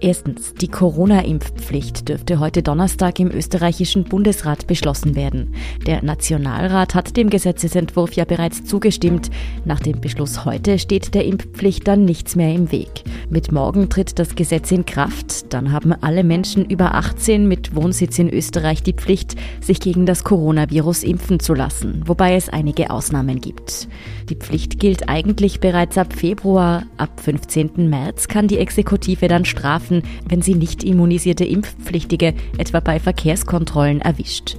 Erstens, 0.00 0.54
die 0.54 0.68
Corona-Impfpflicht 0.68 2.08
dürfte 2.08 2.38
heute 2.38 2.62
Donnerstag 2.62 3.18
im 3.18 3.32
österreichischen 3.32 4.04
Bundesrat 4.04 4.68
beschlossen 4.68 5.16
werden. 5.16 5.54
Der 5.88 6.04
Nationalrat 6.04 6.94
hat 6.94 7.16
dem 7.16 7.30
Gesetzesentwurf 7.30 8.12
ja 8.12 8.24
bereits 8.24 8.64
zugestimmt. 8.64 9.28
Nach 9.64 9.80
dem 9.80 10.00
Beschluss 10.00 10.44
heute 10.44 10.78
steht 10.78 11.14
der 11.14 11.24
Impfpflicht 11.24 11.88
dann 11.88 12.04
nichts 12.04 12.36
mehr 12.36 12.54
im 12.54 12.70
Weg. 12.70 13.02
Mit 13.30 13.52
morgen 13.52 13.90
tritt 13.90 14.18
das 14.18 14.34
Gesetz 14.34 14.70
in 14.70 14.86
Kraft. 14.86 15.52
Dann 15.52 15.70
haben 15.70 15.92
alle 15.92 16.24
Menschen 16.24 16.64
über 16.64 16.94
18 16.94 17.46
mit 17.46 17.74
Wohnsitz 17.74 18.18
in 18.18 18.32
Österreich 18.32 18.82
die 18.82 18.94
Pflicht, 18.94 19.36
sich 19.60 19.80
gegen 19.80 20.06
das 20.06 20.24
Coronavirus 20.24 21.02
impfen 21.02 21.38
zu 21.38 21.52
lassen, 21.52 22.02
wobei 22.06 22.34
es 22.36 22.48
einige 22.48 22.90
Ausnahmen 22.90 23.40
gibt. 23.40 23.88
Die 24.30 24.36
Pflicht 24.36 24.78
gilt 24.78 25.10
eigentlich 25.10 25.60
bereits 25.60 25.98
ab 25.98 26.14
Februar. 26.14 26.84
Ab 26.96 27.20
15. 27.20 27.88
März 27.90 28.28
kann 28.28 28.48
die 28.48 28.58
Exekutive 28.58 29.28
dann 29.28 29.44
strafen 29.44 30.02
wenn 30.28 30.42
sie 30.42 30.54
nicht 30.54 30.84
immunisierte 30.84 31.44
Impfpflichtige 31.44 32.34
etwa 32.56 32.80
bei 32.80 33.00
Verkehrskontrollen 33.00 34.00
erwischt. 34.00 34.56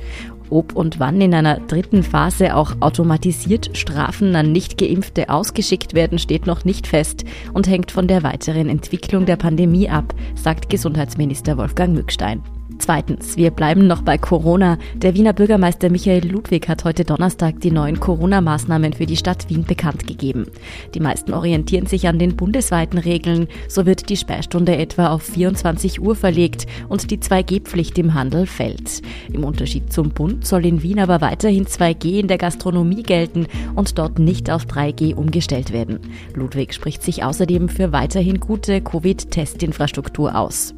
Ob 0.50 0.76
und 0.76 1.00
wann 1.00 1.22
in 1.22 1.34
einer 1.34 1.60
dritten 1.60 2.04
Phase 2.04 2.56
auch 2.56 2.76
automatisiert 2.80 3.78
Strafen 3.78 4.36
an 4.36 4.52
Nicht-Geimpfte 4.52 5.30
ausgeschickt 5.30 5.94
werden, 5.94 6.20
steht 6.20 6.48
noch 6.48 6.66
nicht 6.66 6.88
fest 6.88 7.24
und 7.54 7.68
hängt 7.68 7.92
von 7.92 8.08
der 8.08 8.24
weiteren 8.24 8.70
Entwicklung 8.70 9.26
der 9.26 9.36
Pandemie 9.36 9.90
ab, 9.90 10.14
sagt 10.36 10.70
Gesundheitsminister 10.70 11.58
Wolfgang 11.58 11.94
Mückstein. 11.94 12.44
Zweitens, 12.80 13.36
wir 13.36 13.52
bleiben 13.52 13.88
noch 13.88 14.02
bei 14.02 14.18
Corona. 14.18 14.78
Der 14.96 15.13
Wiener 15.13 15.34
Bürgermeister 15.34 15.89
Michael 15.89 16.26
Ludwig 16.26 16.70
hat 16.70 16.86
heute 16.86 17.04
Donnerstag 17.04 17.60
die 17.60 17.72
neuen 17.72 18.00
Corona-Maßnahmen 18.00 18.94
für 18.94 19.06
die 19.06 19.18
Stadt 19.18 19.50
Wien 19.50 19.65
bekannt 19.65 20.08
gegeben. 20.08 20.48
Die 20.96 21.02
meisten 21.02 21.34
orientieren 21.34 21.88
sich 21.88 22.08
an 22.08 22.18
den 22.18 22.38
bundesweiten 22.38 22.98
Regeln. 22.98 23.48
So 23.68 23.86
wird 23.86 24.10
die 24.10 24.15
Sperrstunde 24.15 24.78
etwa 24.78 25.10
auf 25.10 25.24
24 25.24 26.02
Uhr 26.02 26.15
verlegt 26.15 26.68
und 26.88 27.12
die 27.12 27.18
2G-Pflicht 27.18 27.98
im 28.00 28.13
Handel 28.13 28.46
fällt. 28.46 29.02
Im 29.32 29.44
Unterschied 29.44 29.92
zum 29.92 30.12
Bund 30.12 30.48
soll 30.48 30.65
in 30.65 30.82
Wien 30.82 31.00
aber 31.00 31.20
weiterhin 31.20 31.65
2G 31.65 32.22
in 32.22 32.30
der 32.30 32.38
Gastronomie 32.38 33.04
gelten 33.04 33.48
und 33.76 34.00
dort 34.00 34.20
nicht 34.20 34.50
auf 34.50 34.65
3G 34.65 35.15
umgestellt 35.15 35.74
werden. 35.74 36.00
Ludwig 36.34 36.74
spricht 36.74 37.04
sich 37.04 37.26
außerdem 37.26 37.68
für 37.68 37.92
weiterhin 37.92 38.39
gute 38.39 38.80
Covid-Testinfrastruktur 38.80 40.34
aus. 40.34 40.74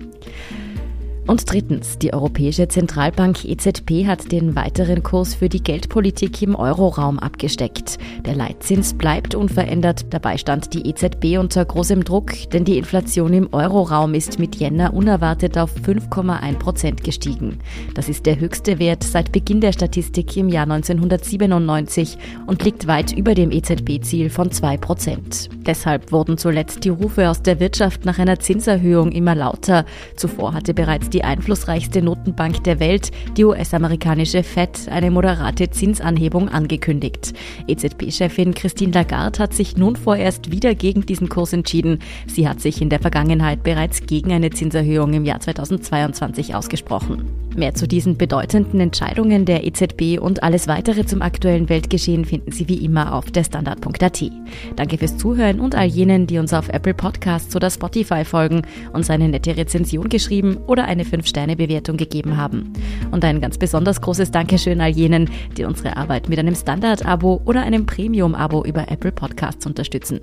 Und 1.27 1.49
drittens, 1.49 1.99
die 1.99 2.13
Europäische 2.13 2.67
Zentralbank 2.67 3.45
EZB 3.45 4.07
hat 4.07 4.31
den 4.31 4.55
weiteren 4.55 5.03
Kurs 5.03 5.35
für 5.35 5.49
die 5.49 5.61
Geldpolitik 5.61 6.41
im 6.41 6.55
Euroraum 6.55 7.19
abgesteckt. 7.19 7.99
Der 8.25 8.35
Leitzins 8.35 8.95
bleibt 8.95 9.35
unverändert, 9.35 10.07
dabei 10.09 10.37
stand 10.37 10.73
die 10.73 10.89
EZB 10.89 11.37
unter 11.37 11.63
großem 11.63 12.03
Druck, 12.03 12.31
denn 12.51 12.65
die 12.65 12.77
Inflation 12.77 13.33
im 13.33 13.53
Euroraum 13.53 14.15
ist 14.15 14.39
mit 14.39 14.55
Jänner 14.55 14.93
unerwartet 14.93 15.59
auf 15.59 15.71
5,1 15.75 16.57
Prozent 16.57 17.03
gestiegen. 17.03 17.59
Das 17.93 18.09
ist 18.09 18.25
der 18.25 18.39
höchste 18.39 18.79
Wert 18.79 19.03
seit 19.03 19.31
Beginn 19.31 19.61
der 19.61 19.73
Statistik 19.73 20.35
im 20.35 20.49
Jahr 20.49 20.63
1997 20.63 22.17
und 22.47 22.63
liegt 22.63 22.87
weit 22.87 23.11
über 23.11 23.35
dem 23.35 23.51
EZB-Ziel 23.51 24.31
von 24.31 24.51
2 24.51 24.77
Prozent. 24.77 25.49
Deshalb 25.67 26.11
wurden 26.11 26.39
zuletzt 26.39 26.83
die 26.83 26.89
Rufe 26.89 27.29
aus 27.29 27.43
der 27.43 27.59
Wirtschaft 27.59 28.05
nach 28.05 28.17
einer 28.17 28.39
Zinserhöhung 28.39 29.11
immer 29.11 29.35
lauter. 29.35 29.85
Zuvor 30.15 30.53
hatte 30.53 30.73
bereits 30.73 31.10
die 31.13 31.23
einflussreichste 31.23 32.01
Notenbank 32.01 32.63
der 32.63 32.79
Welt, 32.79 33.11
die 33.37 33.45
US-amerikanische 33.45 34.43
Fed, 34.43 34.87
eine 34.89 35.11
moderate 35.11 35.69
Zinsanhebung 35.69 36.49
angekündigt. 36.49 37.33
EZB-Chefin 37.67 38.53
Christine 38.53 38.93
Lagarde 38.93 39.39
hat 39.39 39.53
sich 39.53 39.77
nun 39.77 39.95
vorerst 39.95 40.51
wieder 40.51 40.75
gegen 40.75 41.05
diesen 41.05 41.29
Kurs 41.29 41.53
entschieden. 41.53 41.99
Sie 42.27 42.47
hat 42.47 42.61
sich 42.61 42.81
in 42.81 42.89
der 42.89 42.99
Vergangenheit 42.99 43.63
bereits 43.63 44.05
gegen 44.05 44.31
eine 44.31 44.49
Zinserhöhung 44.49 45.13
im 45.13 45.25
Jahr 45.25 45.39
2022 45.39 46.55
ausgesprochen. 46.55 47.41
Mehr 47.55 47.73
zu 47.73 47.85
diesen 47.85 48.15
bedeutenden 48.17 48.79
Entscheidungen 48.79 49.43
der 49.45 49.65
EZB 49.65 50.19
und 50.21 50.41
alles 50.41 50.69
weitere 50.69 51.05
zum 51.05 51.21
aktuellen 51.21 51.67
Weltgeschehen 51.67 52.23
finden 52.23 52.51
Sie 52.51 52.69
wie 52.69 52.85
immer 52.85 53.13
auf 53.13 53.29
der 53.29 53.43
Standard.at. 53.43 54.31
Danke 54.77 54.97
fürs 54.97 55.17
Zuhören 55.17 55.59
und 55.59 55.75
all 55.75 55.87
jenen, 55.87 56.27
die 56.27 56.37
uns 56.37 56.53
auf 56.53 56.69
Apple 56.69 56.93
Podcasts 56.93 57.53
oder 57.55 57.69
Spotify 57.69 58.23
folgen, 58.23 58.61
uns 58.93 59.09
eine 59.09 59.27
nette 59.27 59.57
Rezension 59.57 60.07
geschrieben 60.07 60.57
oder 60.67 60.85
eine 61.01 61.09
5-Sterne-Bewertung 61.09 61.97
gegeben 61.97 62.37
haben. 62.37 62.73
Und 63.11 63.25
ein 63.25 63.41
ganz 63.41 63.57
besonders 63.57 64.01
großes 64.01 64.31
Dankeschön 64.31 64.81
all 64.81 64.89
jenen, 64.89 65.29
die 65.57 65.65
unsere 65.65 65.97
Arbeit 65.97 66.29
mit 66.29 66.39
einem 66.39 66.55
Standard-Abo 66.55 67.41
oder 67.45 67.61
einem 67.61 67.85
Premium-Abo 67.85 68.63
über 68.63 68.89
Apple 68.91 69.11
Podcasts 69.11 69.65
unterstützen. 69.65 70.19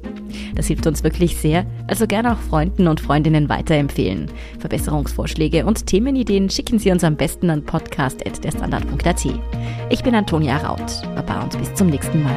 Das 0.55 0.67
hilft 0.67 0.87
uns 0.87 1.03
wirklich 1.05 1.37
sehr, 1.37 1.67
also 1.87 2.07
gerne 2.07 2.33
auch 2.33 2.39
Freunden 2.39 2.89
und 2.89 3.01
Freundinnen 3.01 3.49
weiterempfehlen. 3.49 4.31
Verbesserungsvorschläge 4.59 5.67
und 5.67 5.87
Themenideen 5.87 6.51
schicken 6.51 6.79
Sie 6.79 6.91
uns 6.91 7.05
am 7.05 7.17
besten 7.17 7.51
an 7.51 7.65
podcast.derstandard.at. 7.65 9.27
Ich 9.91 10.03
bin 10.03 10.15
Antonia 10.15 10.57
Raut. 10.59 11.03
Baba 11.15 11.43
und 11.43 11.59
bis 11.59 11.75
zum 11.75 11.89
nächsten 11.89 12.23
Mal. 12.23 12.37